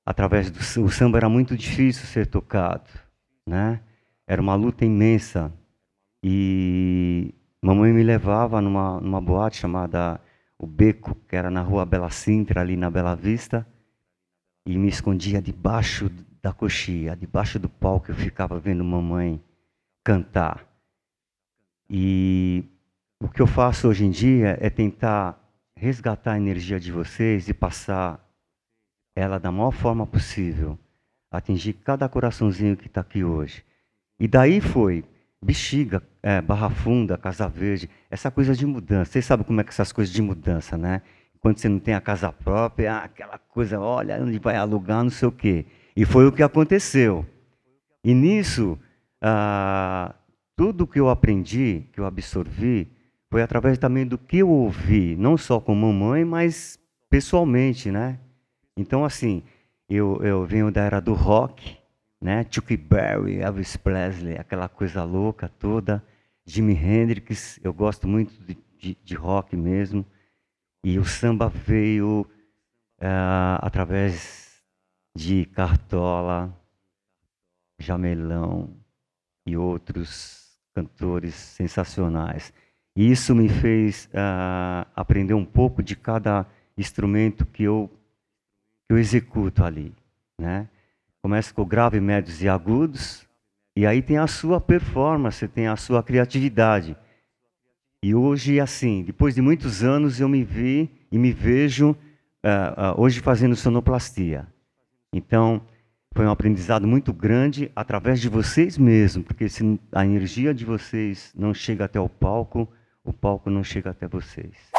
através 0.03 0.49
do 0.49 0.83
o 0.83 0.89
samba 0.89 1.19
era 1.19 1.29
muito 1.29 1.55
difícil 1.55 2.07
ser 2.07 2.25
tocado, 2.25 2.89
né? 3.47 3.79
Era 4.25 4.41
uma 4.41 4.55
luta 4.55 4.85
imensa 4.85 5.53
e 6.23 7.33
mamãe 7.61 7.93
me 7.93 8.01
levava 8.01 8.59
numa, 8.59 8.99
numa 8.99 9.21
boate 9.21 9.57
chamada 9.57 10.19
o 10.57 10.65
beco, 10.65 11.15
que 11.27 11.35
era 11.35 11.51
na 11.51 11.61
rua 11.61 11.85
Bela 11.85 12.09
Sintra, 12.09 12.61
ali 12.61 12.75
na 12.75 12.89
Bela 12.89 13.15
Vista, 13.15 13.67
e 14.65 14.77
me 14.77 14.87
escondia 14.87 15.41
debaixo 15.41 16.09
da 16.41 16.53
coxia, 16.53 17.15
debaixo 17.15 17.59
do 17.59 17.69
palco, 17.69 18.11
eu 18.11 18.15
ficava 18.15 18.59
vendo 18.59 18.83
mamãe 18.83 19.41
cantar. 20.03 20.65
E 21.89 22.63
o 23.21 23.29
que 23.29 23.41
eu 23.41 23.47
faço 23.47 23.87
hoje 23.87 24.05
em 24.05 24.09
dia 24.09 24.57
é 24.59 24.69
tentar 24.69 25.37
resgatar 25.75 26.33
a 26.33 26.37
energia 26.37 26.79
de 26.79 26.91
vocês 26.91 27.47
e 27.49 27.53
passar 27.53 28.19
ela 29.15 29.39
da 29.39 29.51
maior 29.51 29.71
forma 29.71 30.05
possível, 30.07 30.77
atingir 31.29 31.73
cada 31.73 32.07
coraçãozinho 32.07 32.77
que 32.77 32.87
está 32.87 33.01
aqui 33.01 33.23
hoje. 33.23 33.63
E 34.19 34.27
daí 34.27 34.61
foi 34.61 35.03
Bexiga, 35.43 36.03
é, 36.21 36.39
Barra 36.39 36.69
Funda, 36.69 37.17
Casa 37.17 37.47
Verde, 37.47 37.89
essa 38.09 38.29
coisa 38.29 38.55
de 38.55 38.65
mudança. 38.65 39.11
Vocês 39.11 39.25
sabem 39.25 39.45
como 39.45 39.59
é 39.59 39.63
que 39.63 39.71
essas 39.71 39.91
coisas 39.91 40.13
de 40.13 40.21
mudança, 40.21 40.77
né? 40.77 41.01
Quando 41.41 41.57
você 41.57 41.67
não 41.67 41.79
tem 41.79 41.95
a 41.95 42.01
casa 42.01 42.31
própria, 42.31 42.85
é 42.85 42.89
aquela 42.89 43.37
coisa, 43.37 43.79
olha, 43.79 44.21
onde 44.21 44.37
vai 44.37 44.55
alugar, 44.55 45.03
não 45.03 45.09
sei 45.09 45.27
o 45.27 45.31
quê. 45.31 45.65
E 45.95 46.05
foi 46.05 46.27
o 46.27 46.31
que 46.31 46.43
aconteceu. 46.43 47.25
E 48.03 48.13
nisso, 48.13 48.77
ah, 49.19 50.13
tudo 50.55 50.85
que 50.85 50.99
eu 50.99 51.09
aprendi, 51.09 51.87
que 51.91 51.99
eu 51.99 52.05
absorvi, 52.05 52.87
foi 53.31 53.41
através 53.41 53.77
também 53.79 54.05
do 54.05 54.17
que 54.17 54.37
eu 54.37 54.49
ouvi, 54.49 55.15
não 55.15 55.35
só 55.35 55.59
com 55.59 55.73
mamãe, 55.73 56.23
mas 56.23 56.77
pessoalmente, 57.09 57.89
né? 57.89 58.19
Então, 58.77 59.03
assim, 59.03 59.41
eu, 59.89 60.19
eu 60.23 60.45
venho 60.45 60.71
da 60.71 60.83
era 60.83 60.99
do 60.99 61.13
rock, 61.13 61.77
né? 62.21 62.45
Chuck 62.49 62.77
Berry, 62.77 63.39
Elvis 63.39 63.75
Presley, 63.75 64.37
aquela 64.37 64.69
coisa 64.69 65.03
louca 65.03 65.49
toda. 65.49 66.03
Jimi 66.45 66.73
Hendrix, 66.73 67.59
eu 67.63 67.73
gosto 67.73 68.07
muito 68.07 68.33
de, 68.43 68.57
de, 68.77 68.97
de 69.03 69.15
rock 69.15 69.55
mesmo. 69.55 70.05
E 70.83 70.97
o 70.97 71.05
samba 71.05 71.47
veio 71.47 72.27
uh, 72.99 73.59
através 73.61 74.63
de 75.15 75.45
Cartola, 75.45 76.55
Jamelão 77.79 78.75
e 79.45 79.55
outros 79.55 80.59
cantores 80.73 81.35
sensacionais. 81.35 82.53
E 82.95 83.11
isso 83.11 83.35
me 83.35 83.47
fez 83.47 84.05
uh, 84.07 84.87
aprender 84.95 85.33
um 85.33 85.45
pouco 85.45 85.81
de 85.83 85.95
cada 85.95 86.45
instrumento 86.77 87.45
que 87.45 87.63
eu, 87.63 87.89
que 88.87 88.93
eu 88.93 88.97
executo 88.97 89.63
ali, 89.63 89.93
né? 90.39 90.67
Começa 91.21 91.53
com 91.53 91.63
grave, 91.63 91.99
médios 91.99 92.41
e 92.41 92.49
agudos, 92.49 93.27
e 93.75 93.85
aí 93.85 94.01
tem 94.01 94.17
a 94.17 94.27
sua 94.27 94.59
performance, 94.59 95.47
tem 95.47 95.67
a 95.67 95.75
sua 95.75 96.01
criatividade. 96.01 96.97
E 98.03 98.15
hoje, 98.15 98.59
assim, 98.59 99.03
depois 99.03 99.35
de 99.35 99.41
muitos 99.41 99.83
anos, 99.83 100.19
eu 100.19 100.27
me 100.27 100.43
vi 100.43 100.89
e 101.11 101.19
me 101.19 101.31
vejo 101.31 101.91
uh, 101.91 101.93
uh, 101.93 103.01
hoje 103.01 103.19
fazendo 103.19 103.55
sonoplastia. 103.55 104.47
Então, 105.13 105.61
foi 106.13 106.25
um 106.25 106.31
aprendizado 106.31 106.87
muito 106.87 107.13
grande 107.13 107.71
através 107.75 108.19
de 108.19 108.27
vocês 108.27 108.75
mesmos, 108.75 109.25
porque 109.25 109.47
se 109.47 109.79
a 109.91 110.03
energia 110.03 110.51
de 110.51 110.65
vocês 110.65 111.31
não 111.35 111.53
chega 111.53 111.85
até 111.85 111.99
o 111.99 112.09
palco, 112.09 112.67
o 113.03 113.13
palco 113.13 113.51
não 113.51 113.63
chega 113.63 113.91
até 113.91 114.07
vocês. 114.07 114.71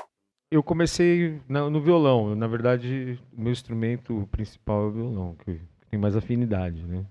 Eu 0.51 0.63
comecei 0.63 1.41
no 1.49 1.81
violão. 1.81 2.35
Na 2.35 2.49
verdade, 2.49 3.19
o 3.33 3.41
meu 3.41 3.53
instrumento 3.53 4.29
principal 4.33 4.83
é 4.83 4.87
o 4.87 4.91
violão, 4.91 5.37
que 5.45 5.61
tem 5.89 5.99
mais 5.99 6.17
afinidade, 6.17 6.85
né? 6.85 7.07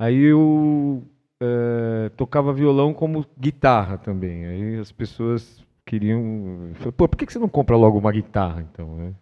Aí 0.00 0.18
eu 0.18 1.04
é, 1.44 2.08
tocava 2.10 2.52
violão 2.52 2.94
como 2.94 3.26
guitarra 3.38 3.98
também. 3.98 4.46
Aí 4.46 4.78
as 4.78 4.90
pessoas 4.90 5.64
queriam, 5.84 6.72
pô, 6.96 7.08
por 7.08 7.16
que 7.16 7.30
você 7.30 7.38
não 7.38 7.48
compra 7.48 7.76
logo 7.76 7.98
uma 7.98 8.12
guitarra, 8.12 8.62
então, 8.62 8.96
né? 8.96 9.14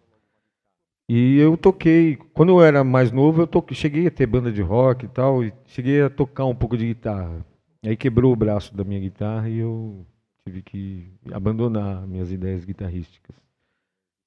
E 1.09 1.37
eu 1.37 1.57
toquei, 1.57 2.15
quando 2.33 2.53
eu 2.53 2.63
era 2.63 2.83
mais 2.83 3.11
novo, 3.11 3.41
eu 3.41 3.47
toquei, 3.47 3.75
cheguei 3.75 4.07
a 4.07 4.11
ter 4.11 4.25
banda 4.25 4.51
de 4.51 4.61
rock 4.61 5.05
e 5.05 5.09
tal, 5.09 5.43
e 5.43 5.53
cheguei 5.65 6.01
a 6.01 6.09
tocar 6.09 6.45
um 6.45 6.55
pouco 6.55 6.77
de 6.77 6.85
guitarra. 6.87 7.45
Aí 7.85 7.97
quebrou 7.97 8.31
o 8.31 8.35
braço 8.35 8.75
da 8.75 8.83
minha 8.85 8.99
guitarra 8.99 9.49
e 9.49 9.59
eu 9.59 10.05
tive 10.45 10.61
que 10.61 11.11
abandonar 11.31 12.07
minhas 12.07 12.31
ideias 12.31 12.63
guitarrísticas. 12.63 13.35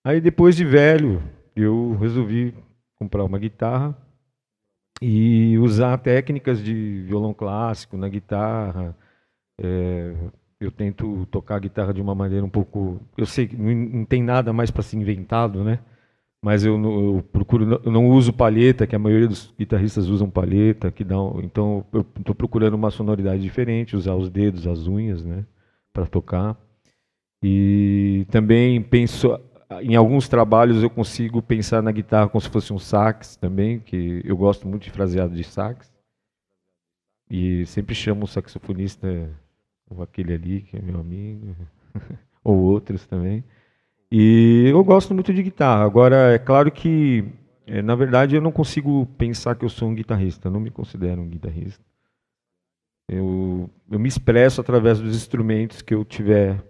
Aí 0.04 0.20
depois 0.20 0.54
de 0.54 0.64
velho, 0.64 1.22
eu 1.54 1.96
resolvi 1.98 2.54
comprar 2.96 3.24
uma 3.24 3.38
guitarra 3.38 3.96
e 5.00 5.58
usar 5.58 5.98
técnicas 5.98 6.62
de 6.62 7.02
violão 7.06 7.34
clássico 7.34 7.96
na 7.96 8.08
guitarra. 8.08 8.96
É, 9.58 10.14
eu 10.60 10.70
tento 10.70 11.26
tocar 11.30 11.56
a 11.56 11.60
guitarra 11.60 11.92
de 11.92 12.00
uma 12.00 12.14
maneira 12.14 12.44
um 12.44 12.50
pouco. 12.50 13.00
Eu 13.16 13.26
sei 13.26 13.46
que 13.46 13.56
não, 13.56 14.04
tem 14.04 14.22
nada 14.22 14.52
mais 14.52 14.70
para 14.70 14.82
ser 14.82 14.96
inventado, 14.96 15.62
né? 15.62 15.80
Mas 16.42 16.64
eu, 16.64 16.80
eu, 16.80 17.24
procuro, 17.32 17.80
eu 17.84 17.90
não 17.90 18.08
uso 18.10 18.32
palheta, 18.32 18.86
que 18.86 18.94
a 18.94 18.98
maioria 18.98 19.28
dos 19.28 19.52
guitarristas 19.58 20.08
usam 20.08 20.30
palheta, 20.30 20.92
que 20.92 21.02
dá, 21.02 21.16
então 21.42 21.84
eu 21.92 22.06
estou 22.18 22.34
procurando 22.34 22.74
uma 22.74 22.90
sonoridade 22.90 23.42
diferente, 23.42 23.96
usar 23.96 24.14
os 24.14 24.30
dedos, 24.30 24.66
as 24.66 24.86
unhas, 24.86 25.24
né, 25.24 25.44
para 25.92 26.06
tocar. 26.06 26.56
E 27.42 28.26
também 28.30 28.80
penso 28.80 29.38
em 29.82 29.96
alguns 29.96 30.28
trabalhos 30.28 30.82
eu 30.82 30.90
consigo 30.90 31.42
pensar 31.42 31.82
na 31.82 31.90
guitarra 31.90 32.28
como 32.28 32.40
se 32.40 32.48
fosse 32.48 32.72
um 32.72 32.78
sax 32.78 33.36
também, 33.36 33.80
que 33.80 34.22
eu 34.24 34.36
gosto 34.36 34.66
muito 34.66 34.84
de 34.84 34.90
fraseado 34.90 35.34
de 35.34 35.44
sax. 35.44 35.92
E 37.28 37.66
sempre 37.66 37.94
chamo 37.94 38.24
o 38.24 38.28
saxofonista, 38.28 39.08
ou 39.90 40.02
aquele 40.02 40.32
ali, 40.32 40.60
que 40.62 40.76
é 40.76 40.80
meu 40.80 41.00
amigo, 41.00 41.56
ou 42.44 42.56
outros 42.56 43.04
também. 43.06 43.42
E 44.10 44.68
eu 44.68 44.82
gosto 44.84 45.12
muito 45.12 45.32
de 45.34 45.42
guitarra. 45.42 45.84
Agora, 45.84 46.32
é 46.32 46.38
claro 46.38 46.70
que, 46.70 47.24
é, 47.66 47.82
na 47.82 47.96
verdade, 47.96 48.36
eu 48.36 48.40
não 48.40 48.52
consigo 48.52 49.04
pensar 49.18 49.56
que 49.56 49.64
eu 49.64 49.68
sou 49.68 49.88
um 49.88 49.94
guitarrista. 49.94 50.46
Eu 50.46 50.52
não 50.52 50.60
me 50.60 50.70
considero 50.70 51.20
um 51.20 51.28
guitarrista. 51.28 51.84
Eu, 53.08 53.68
eu 53.90 53.98
me 53.98 54.08
expresso 54.08 54.60
através 54.60 55.00
dos 55.00 55.16
instrumentos 55.16 55.82
que 55.82 55.94
eu 55.94 56.04
tiver 56.04 56.62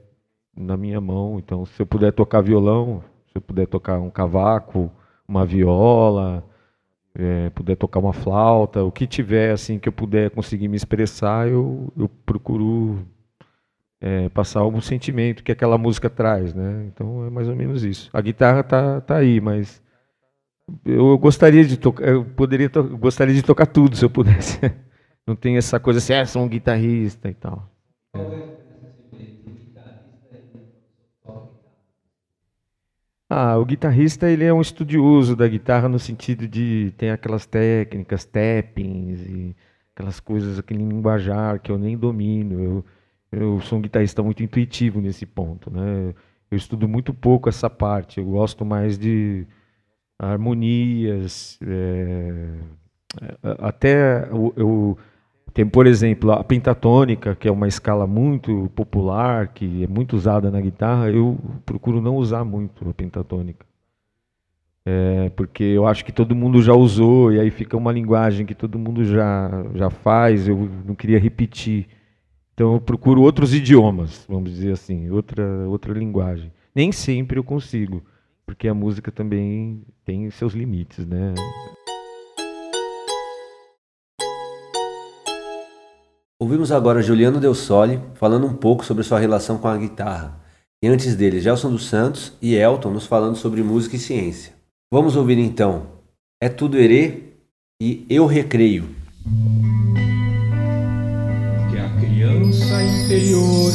na 0.56 0.76
minha 0.76 1.00
mão. 1.00 1.38
Então, 1.38 1.66
se 1.66 1.80
eu 1.80 1.86
puder 1.86 2.12
tocar 2.12 2.40
violão, 2.40 3.02
se 3.28 3.36
eu 3.36 3.42
puder 3.42 3.66
tocar 3.66 3.98
um 4.00 4.10
cavaco, 4.10 4.90
uma 5.28 5.44
viola, 5.44 6.44
é, 7.14 7.50
puder 7.50 7.76
tocar 7.76 7.98
uma 7.98 8.12
flauta, 8.12 8.82
o 8.84 8.92
que 8.92 9.06
tiver 9.06 9.52
assim 9.52 9.78
que 9.78 9.88
eu 9.88 9.92
puder 9.92 10.30
conseguir 10.30 10.68
me 10.68 10.76
expressar, 10.76 11.48
eu, 11.48 11.92
eu 11.96 12.08
procuro 12.08 13.06
é, 14.00 14.28
passar 14.28 14.60
algum 14.60 14.80
sentimento 14.80 15.42
que 15.42 15.52
aquela 15.52 15.78
música 15.78 16.10
traz, 16.10 16.54
né? 16.54 16.86
Então 16.86 17.24
é 17.26 17.30
mais 17.30 17.48
ou 17.48 17.56
menos 17.56 17.84
isso. 17.84 18.10
A 18.12 18.20
guitarra 18.20 18.62
tá, 18.62 19.00
tá 19.00 19.16
aí, 19.16 19.40
mas 19.40 19.82
eu 20.84 21.16
gostaria 21.18 21.64
de 21.64 21.76
tocar, 21.76 22.06
eu 22.06 22.24
poderia 22.24 22.68
to 22.68 22.82
gostaria 22.98 23.34
de 23.34 23.42
tocar 23.42 23.66
tudo 23.66 23.96
se 23.96 24.04
eu 24.04 24.10
pudesse. 24.10 24.60
Não 25.26 25.34
tem 25.34 25.56
essa 25.56 25.80
coisa 25.80 25.98
assim, 25.98 26.12
ah, 26.12 26.24
sou 26.24 26.42
um 26.42 26.48
guitarrista 26.48 27.28
e 27.28 27.34
tal. 27.34 27.68
É. 28.14 28.65
Ah, 33.28 33.56
o 33.58 33.64
guitarrista 33.64 34.30
ele 34.30 34.44
é 34.44 34.52
um 34.54 34.60
estudioso 34.60 35.34
da 35.34 35.48
guitarra 35.48 35.88
no 35.88 35.98
sentido 35.98 36.46
de 36.46 36.92
tem 36.96 37.10
aquelas 37.10 37.44
técnicas, 37.44 38.24
tappings 38.24 39.20
e 39.26 39.56
aquelas 39.94 40.20
coisas, 40.20 40.58
aquele 40.58 40.84
linguajar 40.84 41.60
que 41.60 41.72
eu 41.72 41.78
nem 41.78 41.96
domino. 41.98 42.60
Eu, 42.60 42.84
eu 43.32 43.60
sou 43.62 43.78
um 43.78 43.82
guitarrista 43.82 44.22
muito 44.22 44.42
intuitivo 44.42 45.00
nesse 45.00 45.26
ponto, 45.26 45.70
né? 45.70 46.14
Eu 46.50 46.56
estudo 46.56 46.88
muito 46.88 47.12
pouco 47.12 47.48
essa 47.48 47.68
parte. 47.68 48.18
Eu 48.20 48.26
gosto 48.26 48.64
mais 48.64 48.96
de 48.98 49.46
harmonias, 50.18 51.58
é, 51.62 52.54
até 53.58 54.28
eu, 54.30 54.52
eu 54.56 54.98
tem, 55.52 55.66
por 55.66 55.86
exemplo, 55.86 56.32
a 56.32 56.44
pentatônica, 56.44 57.34
que 57.34 57.48
é 57.48 57.50
uma 57.50 57.66
escala 57.66 58.06
muito 58.06 58.70
popular, 58.74 59.48
que 59.48 59.84
é 59.84 59.86
muito 59.86 60.14
usada 60.16 60.50
na 60.50 60.60
guitarra, 60.60 61.10
eu 61.10 61.38
procuro 61.64 62.00
não 62.00 62.16
usar 62.16 62.44
muito 62.44 62.88
a 62.88 62.92
pentatônica. 62.92 63.64
É, 64.84 65.30
porque 65.30 65.64
eu 65.64 65.86
acho 65.86 66.04
que 66.04 66.12
todo 66.12 66.34
mundo 66.34 66.62
já 66.62 66.72
usou, 66.72 67.32
e 67.32 67.40
aí 67.40 67.50
fica 67.50 67.76
uma 67.76 67.90
linguagem 67.90 68.46
que 68.46 68.54
todo 68.54 68.78
mundo 68.78 69.04
já, 69.04 69.64
já 69.74 69.90
faz, 69.90 70.46
eu 70.46 70.68
não 70.84 70.94
queria 70.94 71.18
repetir. 71.18 71.88
Então 72.54 72.74
eu 72.74 72.80
procuro 72.80 73.22
outros 73.22 73.52
idiomas, 73.52 74.24
vamos 74.28 74.50
dizer 74.50 74.72
assim, 74.72 75.10
outra, 75.10 75.44
outra 75.68 75.92
linguagem. 75.92 76.52
Nem 76.74 76.92
sempre 76.92 77.38
eu 77.38 77.44
consigo, 77.44 78.02
porque 78.44 78.68
a 78.68 78.74
música 78.74 79.10
também 79.10 79.82
tem 80.04 80.30
seus 80.30 80.54
limites, 80.54 81.04
né? 81.06 81.34
Ouvimos 86.38 86.70
agora 86.70 87.00
Juliano 87.00 87.40
Del 87.40 87.54
Sole 87.54 87.98
falando 88.14 88.46
um 88.46 88.52
pouco 88.52 88.84
sobre 88.84 89.02
sua 89.02 89.18
relação 89.18 89.56
com 89.56 89.68
a 89.68 89.76
guitarra. 89.76 90.38
E 90.82 90.86
antes 90.86 91.16
dele, 91.16 91.40
Gelson 91.40 91.70
dos 91.70 91.86
Santos 91.86 92.34
e 92.42 92.54
Elton 92.54 92.90
nos 92.90 93.06
falando 93.06 93.36
sobre 93.36 93.62
música 93.62 93.96
e 93.96 93.98
ciência. 93.98 94.52
Vamos 94.92 95.16
ouvir 95.16 95.38
então 95.38 95.86
É 96.38 96.50
Tudo 96.50 96.76
Herê 96.76 97.32
e 97.80 98.04
Eu 98.10 98.26
Recreio. 98.26 98.84
Que 101.70 101.78
a 101.78 101.88
criança 101.98 102.82
interior 102.82 103.72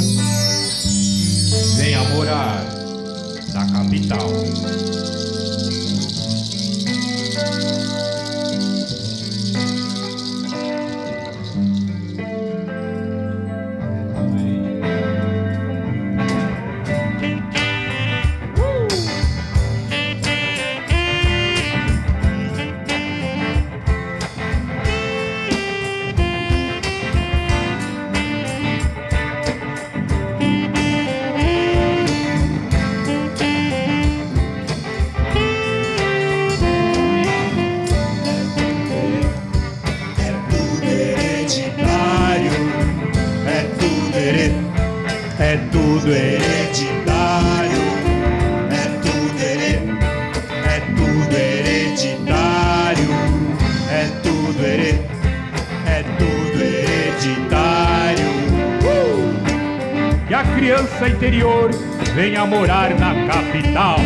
venha 1.78 2.04
morar 2.14 2.64
na 3.56 3.74
capital. 3.74 4.30
Tudo 46.02 46.14
hereditário. 46.14 47.82
É 48.72 48.88
tudo 49.02 49.40
here- 49.40 49.82
é 50.66 50.80
tudo 50.96 51.36
hereditário. 51.36 53.10
É 53.92 54.06
tudo 54.24 54.66
here- 54.66 55.00
é 55.86 56.04
tudo 56.18 56.64
hereditário. 56.64 58.28
Uh! 58.84 60.28
Que 60.28 60.34
a 60.34 60.44
criança 60.56 61.08
interior 61.08 61.70
venha 62.16 62.46
morar 62.48 62.90
na 62.96 63.14
capital. 63.28 64.00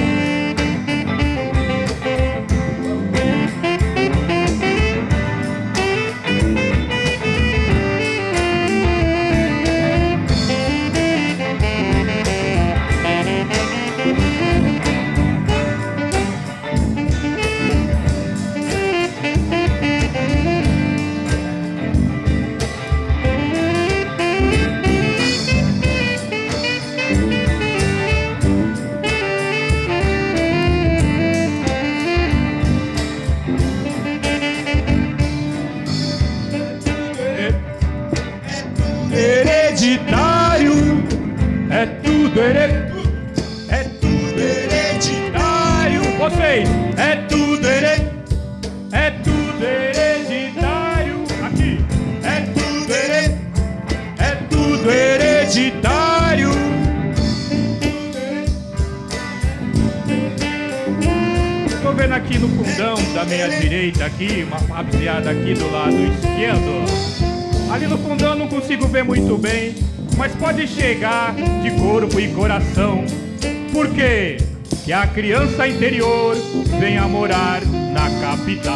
Criança 75.16 75.66
interior 75.66 76.36
venha 76.78 77.08
morar 77.08 77.62
na 77.66 78.10
capital. 78.20 78.75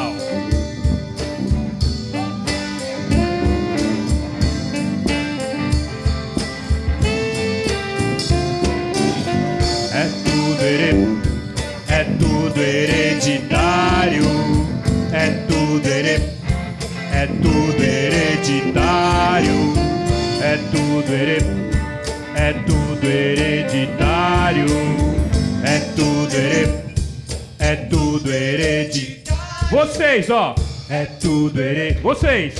É 27.71 27.75
tudo 27.75 28.31
hereditário. 28.31 29.69
Vocês, 29.69 30.29
ó, 30.29 30.55
é 30.89 31.05
tudo 31.05 31.61
hereditário. 31.61 32.01
Vocês, 32.01 32.55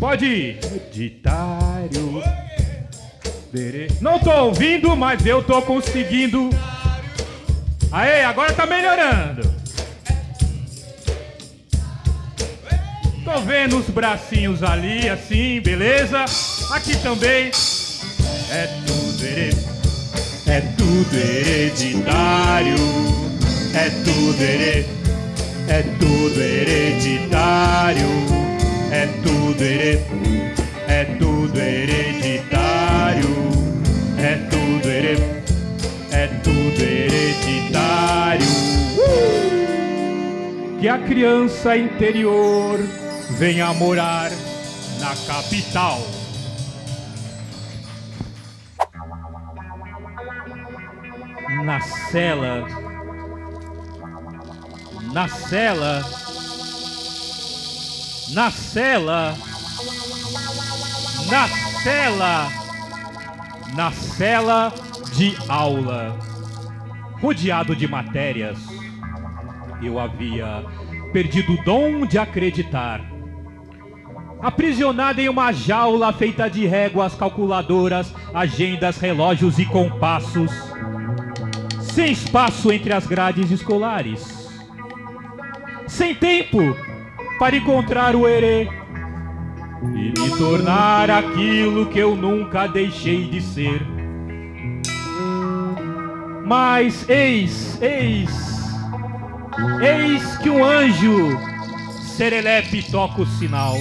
pode 0.00 0.24
ir. 0.26 0.58
Hereditário. 0.64 2.22
Here- 3.54 3.88
Não 4.00 4.18
tô 4.18 4.30
ouvindo, 4.46 4.96
mas 4.96 5.24
eu 5.26 5.42
tô 5.42 5.60
conseguindo. 5.62 6.50
Aê, 7.90 8.24
agora 8.24 8.52
tá 8.54 8.66
melhorando. 8.66 9.52
Tô 13.24 13.40
vendo 13.42 13.78
os 13.78 13.88
bracinhos 13.88 14.62
ali, 14.62 15.08
assim, 15.08 15.60
beleza? 15.60 16.24
Aqui 16.70 16.96
também. 16.96 17.50
É 18.50 18.66
tudo 18.86 19.24
here- 19.24 19.56
é 20.48 20.60
tudo 20.76 21.14
hereditário. 21.16 22.74
É 23.74 23.90
tudo 24.04 24.42
here- 24.42 24.86
é 25.68 25.82
tudo 25.98 26.40
hereditário. 26.40 28.06
É 28.90 29.06
tudo 29.22 29.62
here- 29.62 30.02
é 30.88 31.04
tudo 31.18 31.58
hereditário. 31.58 33.30
É 34.18 34.36
tudo 34.50 34.88
here- 34.88 35.42
é 36.12 36.26
tudo 36.44 36.82
hereditário. 36.82 38.46
Que 40.80 40.88
a 40.88 40.98
criança 40.98 41.76
interior 41.76 42.78
venha 43.38 43.72
morar 43.72 44.30
na 45.00 45.14
capital. 45.26 46.00
Na 51.64 51.80
cela. 51.80 52.91
Na 55.12 55.28
cela. 55.28 56.02
Na 58.30 58.50
cela. 58.50 59.36
Na 61.28 61.48
cela. 61.82 62.48
Na 63.74 63.92
cela 63.92 64.72
de 65.12 65.36
aula. 65.48 66.18
Rodeado 67.20 67.76
de 67.76 67.86
matérias, 67.86 68.58
eu 69.82 70.00
havia 70.00 70.64
perdido 71.12 71.52
o 71.52 71.62
dom 71.62 72.06
de 72.06 72.16
acreditar. 72.16 73.02
Aprisionado 74.40 75.20
em 75.20 75.28
uma 75.28 75.52
jaula 75.52 76.10
feita 76.14 76.48
de 76.48 76.66
réguas, 76.66 77.14
calculadoras, 77.14 78.14
agendas, 78.32 78.96
relógios 78.96 79.58
e 79.58 79.66
compassos. 79.66 80.50
Sem 81.82 82.12
espaço 82.12 82.72
entre 82.72 82.94
as 82.94 83.06
grades 83.06 83.50
escolares. 83.50 84.41
Sem 85.92 86.14
tempo 86.14 86.74
para 87.38 87.54
encontrar 87.54 88.16
o 88.16 88.26
herê 88.26 88.66
e 89.82 90.18
me 90.18 90.30
tornar 90.38 91.10
aquilo 91.10 91.84
que 91.84 91.98
eu 91.98 92.16
nunca 92.16 92.66
deixei 92.66 93.28
de 93.28 93.42
ser. 93.42 93.86
Mas 96.46 97.06
eis, 97.10 97.76
eis, 97.82 98.30
eis 99.82 100.38
que 100.38 100.48
um 100.48 100.64
anjo 100.64 101.38
serelepe 102.16 102.82
toca 102.90 103.20
o 103.20 103.26
sinal. 103.26 103.76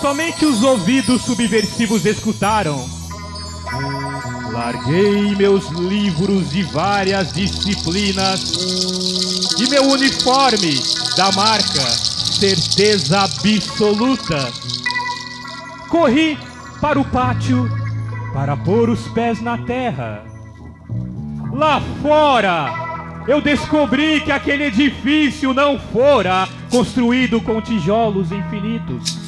Somente 0.00 0.46
os 0.46 0.62
ouvidos 0.62 1.20
subversivos 1.20 2.06
escutaram. 2.06 2.88
Larguei 4.50 5.36
meus 5.36 5.68
livros 5.68 6.50
de 6.50 6.62
várias 6.62 7.30
disciplinas 7.30 9.29
e 9.58 9.68
meu 9.68 9.84
uniforme 9.90 10.80
da 11.16 11.32
marca 11.32 11.82
Certeza 12.40 13.20
Absoluta. 13.20 14.52
Corri 15.88 16.38
para 16.80 16.98
o 16.98 17.04
pátio 17.04 17.70
para 18.32 18.56
pôr 18.56 18.88
os 18.88 19.00
pés 19.08 19.40
na 19.40 19.58
terra. 19.58 20.24
Lá 21.52 21.80
fora, 22.00 23.24
eu 23.26 23.40
descobri 23.40 24.20
que 24.20 24.32
aquele 24.32 24.64
edifício 24.64 25.52
não 25.52 25.78
fora 25.78 26.48
construído 26.70 27.40
com 27.40 27.60
tijolos 27.60 28.32
infinitos. 28.32 29.18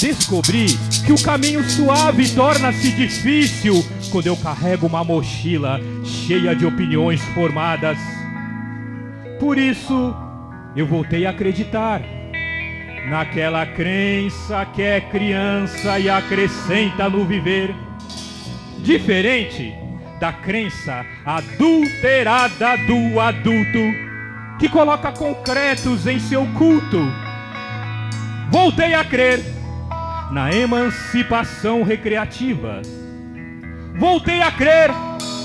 Descobri 0.00 0.66
que 1.06 1.12
o 1.12 1.22
caminho 1.22 1.68
suave 1.68 2.28
torna-se 2.34 2.90
difícil 2.92 3.84
quando 4.10 4.26
eu 4.26 4.36
carrego 4.36 4.86
uma 4.86 5.02
mochila 5.02 5.80
cheia 6.04 6.54
de 6.54 6.66
opiniões 6.66 7.20
formadas. 7.34 8.17
Por 9.38 9.58
isso, 9.58 10.14
eu 10.76 10.86
voltei 10.86 11.26
a 11.26 11.30
acreditar 11.30 12.00
naquela 13.08 13.64
crença 13.66 14.66
que 14.66 14.82
é 14.82 15.00
criança 15.00 15.98
e 15.98 16.10
acrescenta 16.10 17.08
no 17.08 17.24
viver. 17.24 17.74
Diferente 18.78 19.74
da 20.20 20.32
crença 20.32 21.04
adulterada 21.24 22.76
do 22.86 23.20
adulto 23.20 24.08
que 24.58 24.68
coloca 24.68 25.12
concretos 25.12 26.06
em 26.06 26.18
seu 26.18 26.46
culto. 26.58 27.00
Voltei 28.50 28.94
a 28.94 29.04
crer 29.04 29.40
na 30.30 30.52
emancipação 30.52 31.82
recreativa 31.82 32.82
Voltei 33.98 34.40
a 34.40 34.52
crer 34.52 34.90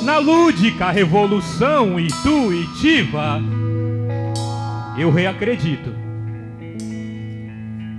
na 0.04 0.20
lúdica 0.20 0.91
revolução 0.91 2.00
intuitiva. 2.00 3.41
Eu 4.96 5.10
reacredito. 5.10 5.91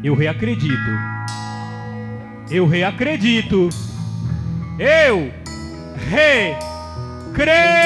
Eu 0.03 0.15
reacredito. 0.15 0.91
Eu 2.51 2.67
reacredito. 2.67 3.69
Eu 4.79 5.33
recreio! 6.09 7.84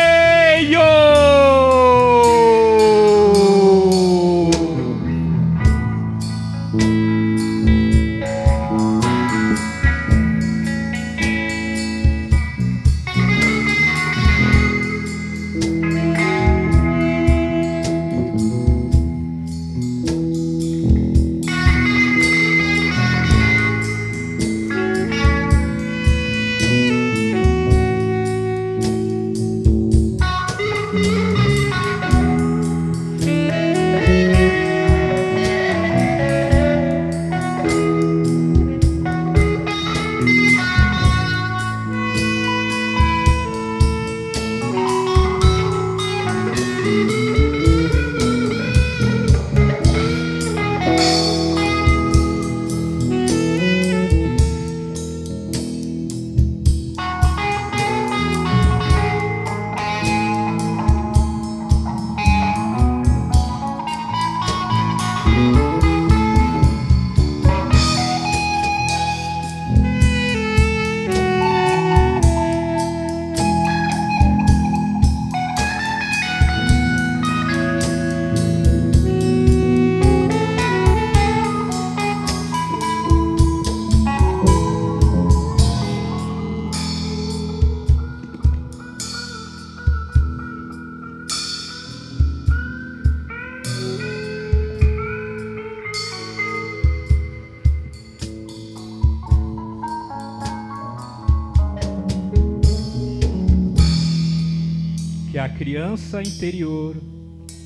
A 105.48 105.56
criança 105.56 106.20
interior 106.20 106.94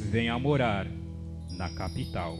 venha 0.08 0.38
morar 0.38 0.86
na 1.50 1.68
capital. 1.74 2.38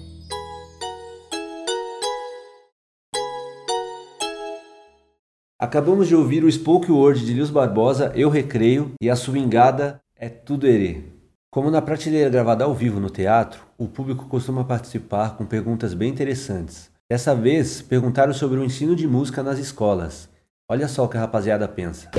Acabamos 5.58 6.06
de 6.06 6.14
ouvir 6.14 6.44
o 6.44 6.50
Spoke 6.50 6.92
Word 6.92 7.26
de 7.26 7.34
Nils 7.34 7.50
Barbosa, 7.50 8.12
Eu 8.14 8.30
Recreio, 8.30 8.92
e 9.00 9.10
a 9.10 9.16
swingada 9.16 10.00
É 10.16 10.28
Tudo 10.28 10.66
Herê. 10.66 11.02
Como 11.50 11.70
na 11.70 11.82
prateleira 11.82 12.30
gravada 12.30 12.64
ao 12.64 12.74
vivo 12.74 13.00
no 13.00 13.10
teatro, 13.10 13.66
o 13.76 13.88
público 13.88 14.26
costuma 14.26 14.64
participar 14.64 15.36
com 15.36 15.44
perguntas 15.44 15.92
bem 15.92 16.10
interessantes. 16.10 16.88
Dessa 17.10 17.34
vez, 17.34 17.82
perguntaram 17.82 18.32
sobre 18.32 18.60
o 18.60 18.64
ensino 18.64 18.94
de 18.94 19.08
música 19.08 19.42
nas 19.42 19.58
escolas. 19.58 20.28
Olha 20.68 20.86
só 20.86 21.04
o 21.04 21.08
que 21.08 21.16
a 21.16 21.20
rapaziada 21.20 21.66
pensa. 21.66 22.10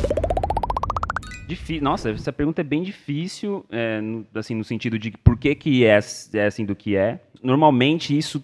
Difí- 1.47 1.81
Nossa, 1.81 2.09
essa 2.11 2.31
pergunta 2.31 2.61
é 2.61 2.63
bem 2.63 2.83
difícil, 2.83 3.65
é, 3.69 3.99
no, 4.01 4.25
assim, 4.33 4.55
no 4.55 4.63
sentido 4.63 4.97
de 4.97 5.11
por 5.11 5.37
que, 5.37 5.53
que 5.55 5.85
é, 5.85 5.99
é 6.33 6.45
assim 6.45 6.65
do 6.65 6.75
que 6.75 6.95
é. 6.95 7.19
Normalmente 7.41 8.17
isso 8.17 8.43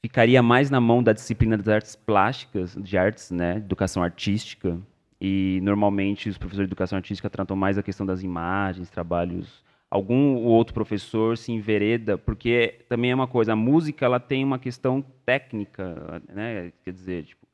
ficaria 0.00 0.42
mais 0.42 0.70
na 0.70 0.80
mão 0.80 1.02
da 1.02 1.12
disciplina 1.12 1.56
das 1.56 1.68
artes 1.68 1.96
plásticas, 1.96 2.76
de 2.80 2.96
artes, 2.96 3.30
né, 3.30 3.56
educação 3.56 4.02
artística. 4.02 4.78
E 5.20 5.58
normalmente 5.64 6.28
os 6.28 6.38
professores 6.38 6.68
de 6.68 6.70
educação 6.70 6.96
artística 6.96 7.28
tratam 7.28 7.56
mais 7.56 7.76
a 7.76 7.82
questão 7.82 8.06
das 8.06 8.22
imagens, 8.22 8.88
trabalhos. 8.88 9.64
Algum 9.90 10.36
ou 10.36 10.44
outro 10.44 10.72
professor 10.74 11.36
se 11.36 11.50
envereda, 11.50 12.16
porque 12.16 12.84
também 12.88 13.10
é 13.10 13.14
uma 13.14 13.26
coisa, 13.26 13.54
a 13.54 13.56
música 13.56 14.04
ela 14.04 14.20
tem 14.20 14.44
uma 14.44 14.58
questão 14.58 15.04
técnica, 15.26 16.22
né? 16.32 16.72
Quer 16.84 16.92
dizer, 16.92 17.24
tipo, 17.24 17.46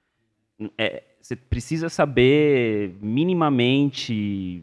é, 0.77 1.03
você 1.21 1.35
precisa 1.37 1.89
saber 1.89 2.97
minimamente 3.01 4.63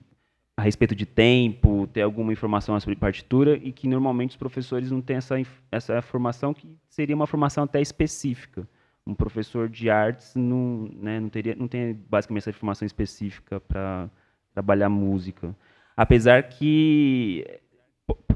a 0.61 0.63
respeito 0.63 0.93
de 0.93 1.07
tempo, 1.07 1.87
ter 1.87 2.03
alguma 2.03 2.31
informação 2.31 2.79
sobre 2.79 2.95
partitura 2.95 3.57
e 3.57 3.71
que 3.71 3.87
normalmente 3.87 4.31
os 4.31 4.35
professores 4.35 4.91
não 4.91 5.01
têm 5.01 5.17
essa, 5.17 5.35
essa 5.71 6.01
formação 6.03 6.53
que 6.53 6.69
seria 6.87 7.15
uma 7.15 7.25
formação 7.25 7.63
até 7.63 7.81
específica. 7.81 8.67
Um 9.05 9.15
professor 9.15 9.67
de 9.67 9.89
artes 9.89 10.35
não, 10.35 10.87
né, 10.93 11.19
não, 11.19 11.29
teria, 11.29 11.55
não 11.55 11.67
tem 11.67 11.99
basicamente 12.07 12.43
essa 12.43 12.51
informação 12.51 12.85
específica 12.85 13.59
para 13.59 14.07
trabalhar 14.53 14.87
música. 14.87 15.55
Apesar 15.97 16.43
que 16.43 17.43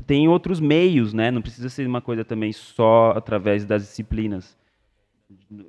tem 0.08 0.28
outros 0.28 0.60
meios, 0.60 1.14
né? 1.14 1.30
não 1.30 1.44
precisa 1.44 1.70
ser 1.70 1.86
uma 1.86 2.02
coisa 2.02 2.26
também 2.26 2.52
só 2.52 3.12
através 3.12 3.66
das 3.66 3.84
disciplinas. 3.84 4.58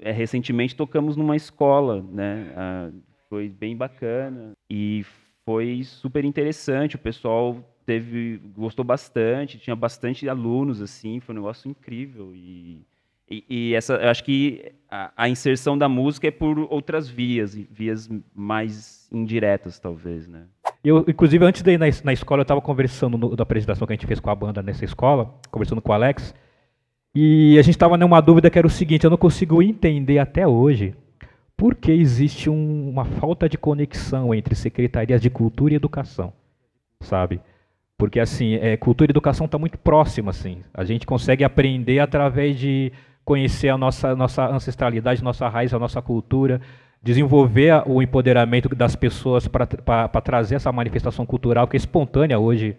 É, 0.01 0.11
recentemente 0.11 0.75
tocamos 0.75 1.17
numa 1.19 1.37
escola, 1.37 2.03
né? 2.11 2.51
Ah, 2.57 2.91
foi 3.29 3.51
bem 3.51 3.77
bacana 3.77 4.53
e 4.71 5.05
foi 5.47 5.83
super 5.85 6.25
interessante. 6.25 6.97
O 6.97 6.99
pessoal 6.99 7.65
teve 7.87 8.39
gostou 8.55 8.85
bastante, 8.85 9.59
tinha 9.59 9.77
bastante 9.77 10.29
alunos 10.29 10.83
assim, 10.83 11.21
foi 11.21 11.35
um 11.35 11.39
negócio 11.39 11.71
incrível 11.71 12.35
e 12.35 12.85
e, 13.29 13.45
e 13.49 13.75
essa, 13.75 13.95
eu 13.95 14.09
acho 14.09 14.23
que 14.23 14.73
a, 14.89 15.11
a 15.17 15.29
inserção 15.29 15.77
da 15.77 15.89
música 15.89 16.29
é 16.29 16.31
por 16.31 16.61
outras 16.71 17.09
vias, 17.09 17.57
vias 17.71 18.09
mais 18.33 19.09
indiretas 19.13 19.81
talvez, 19.81 20.29
né? 20.29 20.45
Eu, 20.85 21.05
inclusive, 21.09 21.45
antes 21.45 21.63
de 21.63 21.73
ir 21.73 21.79
na, 21.79 21.87
na 22.05 22.13
escola, 22.13 22.41
eu 22.41 22.45
estava 22.45 22.61
conversando 22.61 23.19
no, 23.19 23.35
da 23.35 23.43
apresentação 23.43 23.85
que 23.85 23.93
a 23.93 23.97
gente 23.97 24.07
fez 24.07 24.21
com 24.21 24.31
a 24.31 24.35
banda 24.35 24.63
nessa 24.63 24.85
escola, 24.85 25.35
conversando 25.51 25.83
com 25.83 25.91
o 25.91 25.95
Alex, 25.95 26.33
e 27.13 27.59
a 27.59 27.63
gente 27.63 27.75
estava 27.75 27.97
numa 27.97 28.21
dúvida 28.21 28.49
que 28.49 28.59
era 28.59 28.67
o 28.67 28.71
seguinte: 28.71 29.03
eu 29.03 29.11
não 29.11 29.17
consigo 29.17 29.61
entender 29.61 30.21
até 30.21 30.47
hoje 30.47 30.95
por 31.57 31.75
que 31.75 31.91
existe 31.93 32.51
um- 32.51 32.89
uma 32.91 33.05
falta 33.05 33.49
de 33.49 33.57
conexão 33.57 34.35
entre 34.35 34.55
secretarias 34.55 35.21
de 35.21 35.31
cultura 35.31 35.73
e 35.73 35.77
educação, 35.77 36.33
sabe? 37.01 37.41
Porque 37.99 38.21
assim, 38.21 38.55
é, 38.57 38.77
cultura 38.77 39.11
e 39.11 39.13
educação 39.13 39.47
está 39.47 39.59
muito 39.59 39.79
próximo, 39.79 40.29
assim. 40.29 40.59
A 40.75 40.85
gente 40.85 41.07
consegue 41.07 41.45
aprender 41.45 41.99
através 41.99 42.59
de 42.59 42.93
conhecer 43.25 43.71
a 43.71 43.79
nossa, 43.79 44.15
nossa 44.15 44.47
ancestralidade, 44.47 45.25
nossa 45.25 45.49
raiz, 45.49 45.73
a 45.73 45.79
nossa 45.79 46.03
cultura, 46.03 46.61
desenvolver 47.03 47.83
o 47.87 48.03
empoderamento 48.03 48.69
das 48.75 48.95
pessoas 48.95 49.49
para 49.49 50.21
trazer 50.23 50.57
essa 50.57 50.71
manifestação 50.71 51.25
cultural 51.25 51.67
que 51.67 51.77
é 51.77 51.79
espontânea 51.79 52.39
hoje 52.39 52.77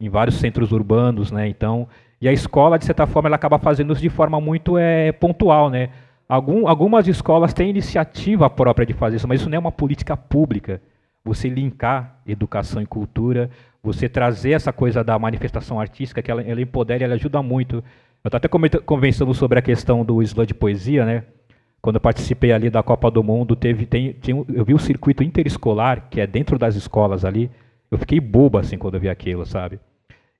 em 0.00 0.08
vários 0.08 0.36
centros 0.36 0.70
urbanos, 0.70 1.32
né? 1.32 1.48
Então, 1.48 1.88
e 2.20 2.28
a 2.28 2.32
escola 2.32 2.78
de 2.78 2.84
certa 2.84 3.06
forma 3.06 3.28
ela 3.28 3.36
acaba 3.36 3.58
fazendo 3.58 3.92
isso 3.92 4.02
de 4.02 4.08
forma 4.08 4.40
muito 4.40 4.78
é, 4.78 5.12
pontual, 5.12 5.68
né? 5.68 5.90
Algum, 6.28 6.66
algumas 6.66 7.06
escolas 7.06 7.52
têm 7.52 7.70
iniciativa 7.70 8.48
própria 8.48 8.86
de 8.86 8.94
fazer 8.94 9.16
isso, 9.16 9.28
mas 9.28 9.40
isso 9.40 9.50
não 9.50 9.56
é 9.56 9.58
uma 9.58 9.72
política 9.72 10.16
pública. 10.16 10.80
Você 11.24 11.48
linkar 11.48 12.20
educação 12.26 12.82
e 12.82 12.86
cultura, 12.86 13.50
você 13.82 14.08
trazer 14.08 14.52
essa 14.52 14.72
coisa 14.72 15.04
da 15.04 15.18
manifestação 15.18 15.78
artística, 15.78 16.22
que 16.22 16.30
ela, 16.30 16.42
ela 16.42 16.60
empodera 16.60 17.04
ela 17.04 17.14
ajuda 17.14 17.42
muito. 17.42 17.76
Eu 17.76 18.28
estava 18.28 18.38
até 18.38 18.80
conversando 18.80 19.34
sobre 19.34 19.58
a 19.58 19.62
questão 19.62 20.04
do 20.04 20.22
slam 20.22 20.46
de 20.46 20.54
poesia, 20.54 21.04
né? 21.04 21.24
Quando 21.82 21.96
eu 21.96 22.00
participei 22.00 22.50
ali 22.52 22.70
da 22.70 22.82
Copa 22.82 23.10
do 23.10 23.22
Mundo, 23.22 23.54
teve, 23.54 23.84
tem, 23.84 24.14
tem 24.14 24.34
eu 24.48 24.64
vi 24.64 24.72
o 24.72 24.78
circuito 24.78 25.22
interescolar, 25.22 26.08
que 26.08 26.18
é 26.18 26.26
dentro 26.26 26.58
das 26.58 26.74
escolas 26.74 27.26
ali. 27.26 27.50
Eu 27.90 27.98
fiquei 27.98 28.18
bobo 28.18 28.56
assim 28.56 28.78
quando 28.78 28.94
eu 28.94 29.00
vi 29.00 29.10
aquilo, 29.10 29.44
sabe? 29.44 29.78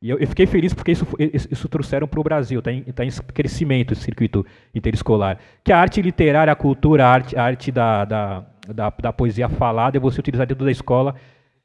E 0.05 0.11
eu, 0.11 0.19
eu 0.19 0.29
fiquei 0.29 0.45
feliz 0.45 0.75
porque 0.75 0.93
isso, 0.93 1.07
isso, 1.19 1.67
trouxeram 1.67 2.07
para 2.07 2.21
o 2.21 2.23
Brasil, 2.23 2.59
está 2.59 2.71
em, 2.71 2.83
tá 2.83 3.07
em 3.07 3.11
crescimento 3.33 3.95
esse 3.95 4.03
circuito 4.03 4.45
interescolar. 4.75 5.39
Que 5.65 5.73
a 5.73 5.79
arte 5.79 6.03
literária, 6.03 6.53
a 6.53 6.55
cultura, 6.55 7.07
a 7.07 7.11
arte, 7.11 7.35
a 7.35 7.43
arte 7.43 7.73
da, 7.73 8.05
da, 8.05 8.45
da, 8.69 8.91
da 8.91 9.13
poesia 9.15 9.49
falada 9.49 9.97
e 9.97 10.01
você 10.01 10.21
utilizar 10.21 10.47
dentro 10.47 10.63
da 10.63 10.71
escola 10.71 11.15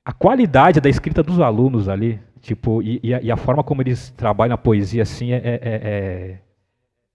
a 0.05 0.13
qualidade 0.13 0.79
da 0.79 0.87
escrita 0.87 1.21
dos 1.21 1.41
alunos 1.41 1.89
ali, 1.89 2.17
tipo, 2.39 2.81
e, 2.81 3.01
e, 3.03 3.13
a, 3.13 3.21
e 3.21 3.29
a, 3.29 3.35
forma 3.35 3.61
como 3.61 3.81
eles 3.81 4.09
trabalham 4.11 4.55
a 4.55 4.57
poesia, 4.57 5.03
assim, 5.03 5.33
é, 5.33 5.35
é, 5.35 5.59
é, 5.61 6.39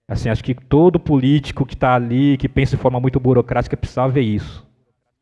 é 0.07 0.13
assim, 0.13 0.29
acho 0.29 0.45
que 0.45 0.55
todo 0.55 1.01
político 1.01 1.65
que 1.65 1.73
está 1.73 1.95
ali, 1.95 2.37
que 2.37 2.51
pensa 2.51 2.77
de 2.77 2.83
forma 2.83 3.01
muito 3.01 3.19
burocrática, 3.19 3.79
precisa 3.79 4.07
ver 4.09 4.21
isso, 4.21 4.63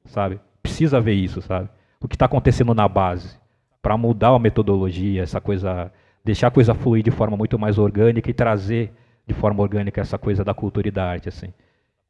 sabe? 0.06 0.40
Precisa 0.60 1.00
ver 1.00 1.14
isso, 1.14 1.40
sabe? 1.40 1.68
O 2.00 2.08
que 2.08 2.16
está 2.16 2.26
acontecendo 2.26 2.74
na 2.74 2.88
base, 2.88 3.40
para 3.82 3.96
mudar 3.96 4.28
a 4.28 4.38
metodologia, 4.38 5.22
essa 5.22 5.40
coisa, 5.40 5.92
deixar 6.24 6.46
a 6.46 6.50
coisa 6.50 6.72
fluir 6.72 7.02
de 7.02 7.10
forma 7.10 7.36
muito 7.36 7.58
mais 7.58 7.78
orgânica 7.78 8.30
e 8.30 8.34
trazer 8.34 8.92
de 9.26 9.34
forma 9.34 9.60
orgânica 9.62 10.00
essa 10.00 10.16
coisa 10.16 10.44
da 10.44 10.54
cultura 10.54 10.88
e 10.88 10.90
da 10.90 11.04
arte, 11.04 11.28
assim. 11.28 11.52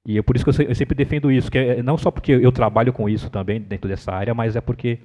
E 0.04 0.18
é 0.18 0.22
por 0.22 0.36
isso 0.36 0.44
que 0.44 0.50
eu, 0.50 0.74
sempre 0.74 0.94
defendo 0.94 1.30
isso, 1.30 1.50
que 1.50 1.58
é, 1.58 1.82
não 1.82 1.96
só 1.96 2.10
porque 2.10 2.32
eu 2.32 2.52
trabalho 2.52 2.92
com 2.92 3.08
isso 3.08 3.30
também 3.30 3.60
dentro 3.60 3.88
dessa 3.88 4.12
área, 4.12 4.34
mas 4.34 4.54
é 4.56 4.60
porque 4.60 4.98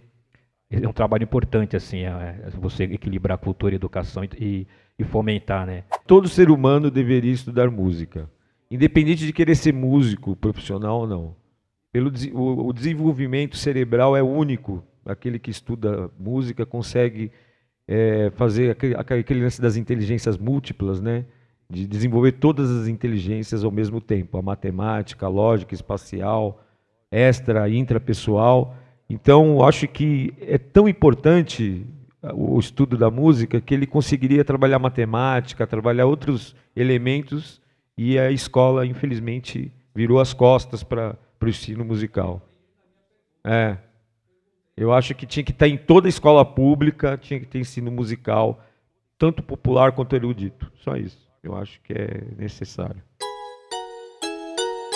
é 0.70 0.88
um 0.88 0.94
trabalho 0.94 1.24
importante, 1.24 1.76
assim, 1.76 2.00
é, 2.00 2.42
é 2.46 2.50
você 2.60 2.84
equilibrar 2.84 3.38
cultura 3.38 3.74
e 3.74 3.78
educação 3.78 4.24
e, 4.24 4.68
e, 5.00 5.04
fomentar, 5.04 5.66
né? 5.66 5.84
Todo 6.06 6.28
ser 6.28 6.50
humano 6.50 6.92
deveria 6.92 7.32
estudar 7.32 7.70
música, 7.70 8.30
independente 8.70 9.26
de 9.26 9.32
querer 9.32 9.56
ser 9.56 9.74
músico 9.74 10.36
profissional 10.36 11.02
ou 11.02 11.08
não. 11.08 11.36
Pelo 11.92 12.12
o, 12.34 12.68
o 12.68 12.74
desenvolvimento 12.74 13.56
cerebral 13.56 14.18
é 14.18 14.22
único. 14.22 14.84
Aquele 15.08 15.40
que 15.40 15.50
estuda 15.50 16.12
música 16.20 16.66
consegue 16.66 17.32
é, 17.88 18.32
fazer 18.36 18.72
aquele, 18.72 18.96
aquele 18.96 19.42
lance 19.42 19.62
das 19.62 19.78
inteligências 19.78 20.38
múltiplas, 20.38 21.02
né? 21.02 21.26
de 21.70 21.86
desenvolver 21.86 22.34
todas 22.34 22.70
as 22.72 22.88
inteligências 22.88 23.64
ao 23.64 23.72
mesmo 23.72 24.00
tempo, 24.00 24.38
a 24.38 24.42
matemática, 24.42 25.26
a 25.26 25.30
lógica 25.30 25.74
espacial, 25.74 26.64
extra, 27.12 27.70
intrapessoal. 27.70 28.76
Então, 29.10 29.64
acho 29.64 29.88
que 29.88 30.34
é 30.40 30.58
tão 30.58 30.88
importante 30.88 31.86
o 32.34 32.58
estudo 32.60 32.98
da 32.98 33.12
música 33.12 33.62
que 33.62 33.74
ele 33.74 33.86
conseguiria 33.86 34.44
trabalhar 34.44 34.80
matemática, 34.80 35.68
trabalhar 35.68 36.06
outros 36.06 36.56
elementos 36.76 37.62
e 37.98 38.18
a 38.18 38.32
escola, 38.32 38.86
infelizmente, 38.86 39.72
virou 39.94 40.20
as 40.20 40.34
costas 40.34 40.84
para 40.84 41.18
o 41.42 41.48
ensino 41.48 41.84
musical. 41.84 42.42
É. 43.44 43.78
Eu 44.78 44.94
acho 44.94 45.16
que 45.16 45.26
tinha 45.26 45.44
que 45.44 45.52
estar 45.52 45.68
em 45.68 45.78
toda 45.78 46.08
escola 46.08 46.46
pública, 46.46 47.18
tinha 47.18 47.40
que 47.40 47.48
ter 47.48 47.60
ensino 47.60 47.92
musical, 47.92 48.64
tanto 49.18 49.42
popular 49.42 49.92
quanto 49.92 50.16
erudito. 50.16 50.72
Só 50.84 50.96
isso 50.96 51.28
eu 51.48 51.56
acho 51.56 51.80
que 51.82 51.94
é 51.94 52.24
necessário. 52.38 53.02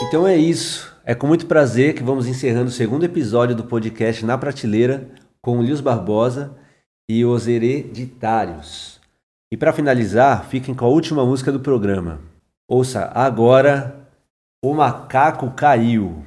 Então 0.03 0.27
é 0.27 0.35
isso. 0.35 0.91
É 1.03 1.15
com 1.15 1.27
muito 1.27 1.45
prazer 1.45 1.95
que 1.95 2.03
vamos 2.03 2.27
encerrando 2.27 2.67
o 2.67 2.73
segundo 2.73 3.03
episódio 3.03 3.55
do 3.55 3.63
podcast 3.63 4.25
Na 4.25 4.37
Prateleira 4.37 5.09
com 5.41 5.57
o 5.57 5.63
Lios 5.63 5.81
Barbosa 5.81 6.55
e 7.09 7.25
os 7.25 7.47
Hereditários. 7.47 8.99
E 9.51 9.57
para 9.57 9.73
finalizar, 9.73 10.45
fiquem 10.45 10.75
com 10.75 10.85
a 10.85 10.89
última 10.89 11.25
música 11.25 11.51
do 11.51 11.59
programa. 11.59 12.21
Ouça 12.67 13.11
agora 13.13 14.07
O 14.63 14.73
Macaco 14.73 15.51
Caiu. 15.51 16.23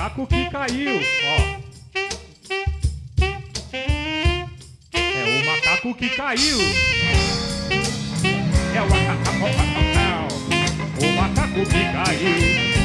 Macaco 0.00 0.26
que 0.26 0.48
caiu, 0.48 0.98
ó. 1.26 1.60
macaco 5.44 5.94
que 5.94 6.08
caiu. 6.08 6.58
É 8.74 8.80
o 8.80 8.88
macaco, 8.88 9.44
o 11.02 11.12
macaco 11.16 11.66
que 11.66 11.82
caiu. 11.92 12.79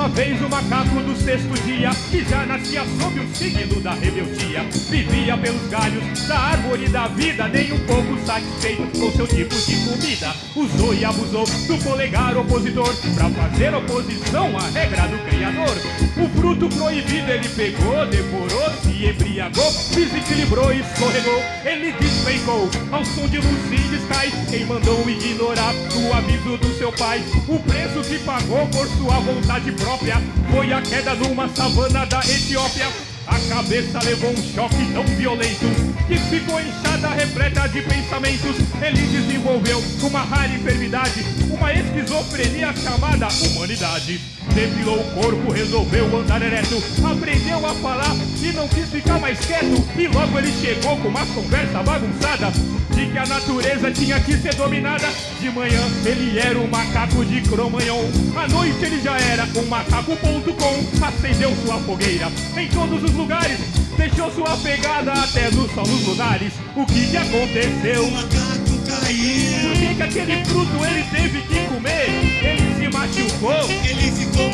Uma 0.00 0.08
vez 0.08 0.40
o 0.40 0.48
macaco 0.48 1.02
do 1.02 1.14
sexto 1.14 1.52
dia 1.62 1.90
Que 2.10 2.24
já 2.24 2.46
nascia 2.46 2.82
sob 2.98 3.20
o 3.20 3.34
signo 3.34 3.80
da 3.82 3.92
rebeldia. 3.92 4.64
Vivia 4.88 5.36
pelos 5.36 5.66
galhos 5.68 6.26
da 6.26 6.38
árvore 6.38 6.88
da 6.88 7.06
vida 7.08 7.46
Nem 7.48 7.70
um 7.72 7.78
pouco 7.80 8.18
satisfeito 8.24 8.98
com 8.98 9.12
seu 9.12 9.26
tipo 9.26 9.54
de 9.54 9.76
comida. 9.84 10.34
Usou 10.56 10.94
e 10.94 11.04
abusou 11.04 11.44
do 11.44 11.84
polegar 11.84 12.34
opositor 12.36 12.94
Pra 13.14 13.28
fazer 13.28 13.74
oposição 13.74 14.56
à 14.56 14.70
regra 14.70 15.06
do 15.06 15.18
Criador 15.28 15.99
O 16.22 16.28
fruto 16.38 16.68
proibido 16.68 17.30
ele 17.30 17.48
pegou, 17.48 18.06
devorou, 18.06 18.70
se 18.82 19.06
embriagou 19.06 19.72
Desequilibrou 19.94 20.72
escorregou, 20.72 21.42
ele 21.64 21.92
despencou 21.92 22.68
Ao 22.92 23.04
som 23.04 23.26
de 23.26 23.38
Lucy 23.38 23.76
Sky 23.96 24.50
Quem 24.50 24.66
mandou 24.66 25.08
ignorar 25.08 25.74
o 25.74 26.14
aviso 26.14 26.58
do 26.58 26.76
seu 26.76 26.92
pai? 26.92 27.22
O 27.48 27.58
preço 27.60 28.02
que 28.08 28.18
pagou 28.18 28.66
por 28.68 28.86
sua 28.88 29.18
vontade 29.20 29.72
própria 29.72 30.16
foi 30.50 30.72
a 30.72 30.82
queda 30.82 31.14
numa 31.14 31.48
savana 31.48 32.04
da 32.04 32.20
Etiópia. 32.20 33.09
A 33.30 33.38
cabeça 33.48 34.00
levou 34.04 34.30
um 34.30 34.42
choque 34.54 34.92
tão 34.92 35.04
violento 35.04 35.64
que 36.08 36.18
ficou 36.18 36.60
inchada, 36.60 37.10
repleta 37.10 37.68
de 37.68 37.80
pensamentos. 37.82 38.56
Ele 38.82 39.00
desenvolveu 39.06 39.80
uma 40.02 40.22
rara 40.22 40.52
enfermidade, 40.52 41.24
uma 41.48 41.72
esquizofrenia 41.72 42.74
chamada 42.74 43.28
humanidade. 43.46 44.20
Depilou 44.52 44.98
o 44.98 45.10
corpo, 45.12 45.52
resolveu 45.52 46.18
andar 46.18 46.42
ereto, 46.42 46.82
aprendeu 47.04 47.64
a 47.64 47.74
falar 47.74 48.16
e 48.42 48.52
não 48.52 48.68
quis 48.68 48.88
ficar 48.88 49.18
mais 49.18 49.38
quieto. 49.40 49.84
E 49.96 50.06
logo 50.08 50.38
ele 50.38 50.52
chegou 50.60 50.96
com 50.98 51.08
uma 51.08 51.26
conversa 51.26 51.82
bagunçada 51.82 52.52
de 52.94 53.06
que 53.06 53.18
a 53.18 53.26
natureza 53.26 53.90
tinha 53.90 54.20
que 54.20 54.36
ser 54.36 54.54
dominada. 54.54 55.08
De 55.40 55.50
manhã 55.50 55.80
ele 56.04 56.38
era 56.38 56.58
um 56.58 56.66
macaco 56.66 57.24
de 57.24 57.40
cromanhon, 57.42 58.04
à 58.36 58.48
noite 58.48 58.84
ele 58.84 59.00
já 59.00 59.16
era 59.18 59.46
um 59.56 59.66
macaco.com. 59.66 61.06
Acendeu 61.06 61.54
sua 61.64 61.78
fogueira 61.80 62.30
em 62.56 62.68
todos 62.68 63.02
os 63.02 63.12
lugares, 63.12 63.58
deixou 63.96 64.30
sua 64.30 64.56
pegada 64.58 65.12
até 65.12 65.50
nos 65.50 65.70
solos 65.72 66.06
lunares. 66.06 66.52
O 66.76 66.84
que 66.86 67.06
que 67.08 67.16
aconteceu? 67.16 68.04
O 68.04 68.10
macaco 68.10 68.70
caiu. 68.86 69.68
Por 69.68 69.78
que, 69.78 69.94
que 69.94 70.02
aquele 70.02 70.44
fruto 70.44 70.84
ele 70.84 71.04
teve 71.10 71.40
que 71.42 71.66
comer? 71.68 72.08
Ele 72.42 72.74
se 72.78 72.88
machucou. 72.88 73.70
Ele 73.84 74.12
ficou. 74.12 74.50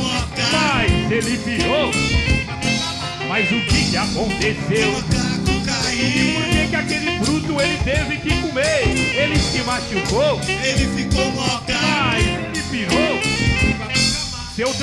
Mas 0.53 1.11
ele 1.11 1.39
pirou. 1.39 2.36
Mas 3.39 3.53
o 3.53 3.61
que 3.67 3.91
que 3.91 3.97
aconteceu? 3.99 4.95
E 5.93 6.33
por 6.33 6.45
que, 6.47 6.69
que 6.69 6.75
aquele 6.75 7.19
fruto 7.23 7.61
ele 7.61 7.77
teve 7.85 8.17
que 8.17 8.41
comer? 8.41 8.56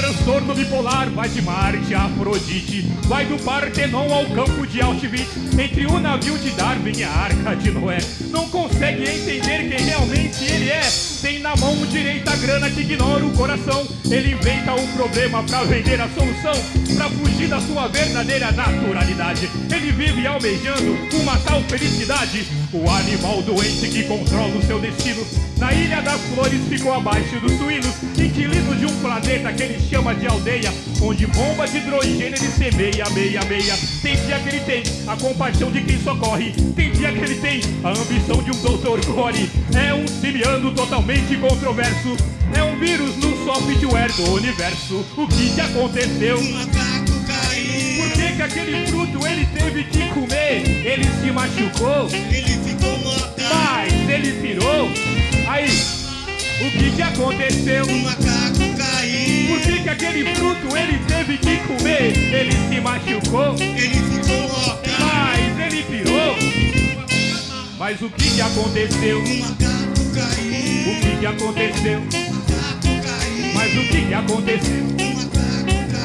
Transtorno 0.03 0.53
bipolar 0.53 1.09
vai 1.11 1.29
de 1.29 1.41
Marte 1.41 1.95
a 1.95 2.03
Afrodite 2.03 2.81
Vai 3.07 3.25
do 3.25 3.41
Partenon 3.41 4.13
ao 4.13 4.25
campo 4.25 4.67
de 4.67 4.81
Auschwitz 4.81 5.29
Entre 5.57 5.85
o 5.85 5.97
navio 5.97 6.37
de 6.39 6.49
Darwin 6.51 6.97
e 6.97 7.03
a 7.03 7.09
Arca 7.09 7.55
de 7.55 7.71
Noé. 7.71 7.99
Não 8.29 8.49
consegue 8.49 9.03
entender 9.03 9.69
quem 9.69 9.85
realmente 9.85 10.43
ele 10.43 10.69
é. 10.69 10.81
Tem 11.21 11.39
na 11.39 11.55
mão 11.55 11.75
direita 11.85 12.31
a 12.31 12.35
grana 12.35 12.69
que 12.69 12.81
ignora 12.81 13.25
o 13.25 13.31
coração. 13.33 13.87
Ele 14.09 14.33
inventa 14.33 14.73
um 14.73 14.87
problema 14.93 15.43
pra 15.43 15.63
vender 15.63 16.01
a 16.01 16.09
solução 16.09 16.53
Pra 16.97 17.09
fugir 17.09 17.47
da 17.47 17.61
sua 17.61 17.87
verdadeira 17.87 18.51
naturalidade. 18.51 19.49
Ele 19.71 19.91
vive 19.91 20.25
almejando 20.25 20.97
uma 21.21 21.37
tal 21.37 21.61
felicidade 21.63 22.45
O 22.73 22.89
animal 22.89 23.39
doente 23.43 23.87
que 23.87 24.01
controla 24.01 24.57
o 24.57 24.65
seu 24.65 24.79
destino 24.79 25.23
Na 25.59 25.71
Ilha 25.71 26.01
das 26.01 26.19
Flores 26.33 26.59
ficou 26.67 26.91
abaixo 26.91 27.39
dos 27.39 27.55
suínos 27.55 27.93
Inquilino 28.17 28.75
de 28.75 28.87
um 28.87 28.99
planeta 28.99 29.53
que 29.53 29.61
ele 29.61 29.79
chama 29.87 30.15
de 30.15 30.25
aldeia 30.25 30.73
Onde 30.99 31.27
bomba 31.27 31.67
de 31.67 31.77
hidrogênio 31.77 32.25
ele 32.25 32.37
semeia, 32.39 33.07
meia, 33.11 33.45
meia 33.45 33.77
Tem 34.01 34.15
dia 34.15 34.39
que 34.39 34.49
ele 34.49 34.59
tem 34.61 34.83
a 35.05 35.15
compaixão 35.15 35.71
de 35.71 35.81
quem 35.81 36.01
socorre 36.01 36.51
Tem 36.75 36.91
dia 36.91 37.11
que 37.11 37.19
ele 37.19 37.35
tem 37.35 37.61
a 37.83 37.89
ambição 37.89 38.41
de 38.41 38.49
um 38.49 38.59
doutor 38.63 39.05
Gore 39.05 39.51
É 39.75 39.93
um 39.93 40.07
simiano 40.07 40.73
totalmente 40.73 41.37
controverso 41.37 42.17
É 42.55 42.63
um 42.63 42.79
vírus 42.79 43.15
no 43.17 43.45
software 43.45 44.11
do 44.13 44.33
universo 44.33 45.05
O 45.15 45.27
que 45.27 45.51
que 45.51 45.61
aconteceu? 45.61 46.39
O 46.39 46.53
macaco 46.53 47.13
caiu. 47.27 48.01
Por 48.01 48.11
que 48.13 48.35
que 48.35 48.41
aquele 48.41 48.87
fruto 48.87 49.27
ele 49.27 49.45
teve 49.45 49.83
que 49.83 50.07
comer? 50.09 50.63
Ele 50.85 51.03
se 51.21 51.31
machucou, 51.31 52.09
Ele. 52.11 52.62
Mas 53.53 54.09
ele 54.09 54.33
pirou. 54.41 54.89
Aí, 55.47 55.67
o 56.61 56.71
que 56.71 56.91
que 56.95 57.01
aconteceu? 57.01 57.85
O 57.85 57.97
macaco 57.99 58.77
caiu. 58.77 59.47
Por 59.47 59.61
que 59.61 59.83
que 59.83 59.89
aquele 59.89 60.35
fruto 60.35 60.75
ele 60.75 60.99
teve 61.07 61.37
que 61.37 61.57
comer? 61.67 62.13
Ele 62.33 62.51
se 62.51 62.81
machucou. 62.81 63.55
Ele 63.59 63.95
ficou. 63.95 64.79
Mas 64.99 65.59
ele 65.59 65.83
pirou. 65.83 66.35
Mas 67.77 68.01
o 68.01 68.09
que 68.09 68.29
que 68.29 68.41
aconteceu? 68.41 69.19
O 69.19 69.39
macaco 69.39 70.03
caiu. 70.13 70.91
O 70.91 71.01
que 71.01 71.17
que 71.19 71.25
aconteceu? 71.25 72.01
Mas 73.53 73.73
o 73.77 73.87
que 73.89 74.05
que 74.07 74.13
aconteceu? 74.13 74.85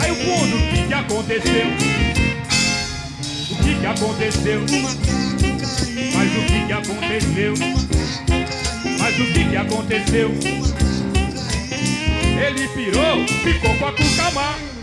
Aí 0.00 0.10
o 0.10 0.14
mundo, 0.14 0.56
o 0.56 0.68
que 0.70 0.86
que 0.86 0.94
aconteceu? 0.94 1.66
O 3.50 3.56
que 3.56 3.74
que 3.80 3.86
aconteceu? 3.86 5.17
o 6.38 6.46
que, 6.46 6.66
que 6.66 6.72
aconteceu? 6.72 7.54
Mas 8.98 9.18
o 9.18 9.24
que, 9.32 9.44
que 9.48 9.56
aconteceu? 9.56 10.30
Ele 12.46 12.68
pirou, 12.68 13.26
ficou 13.26 13.74
com 13.76 13.86
a 13.86 13.92
Cucamar. 13.92 14.77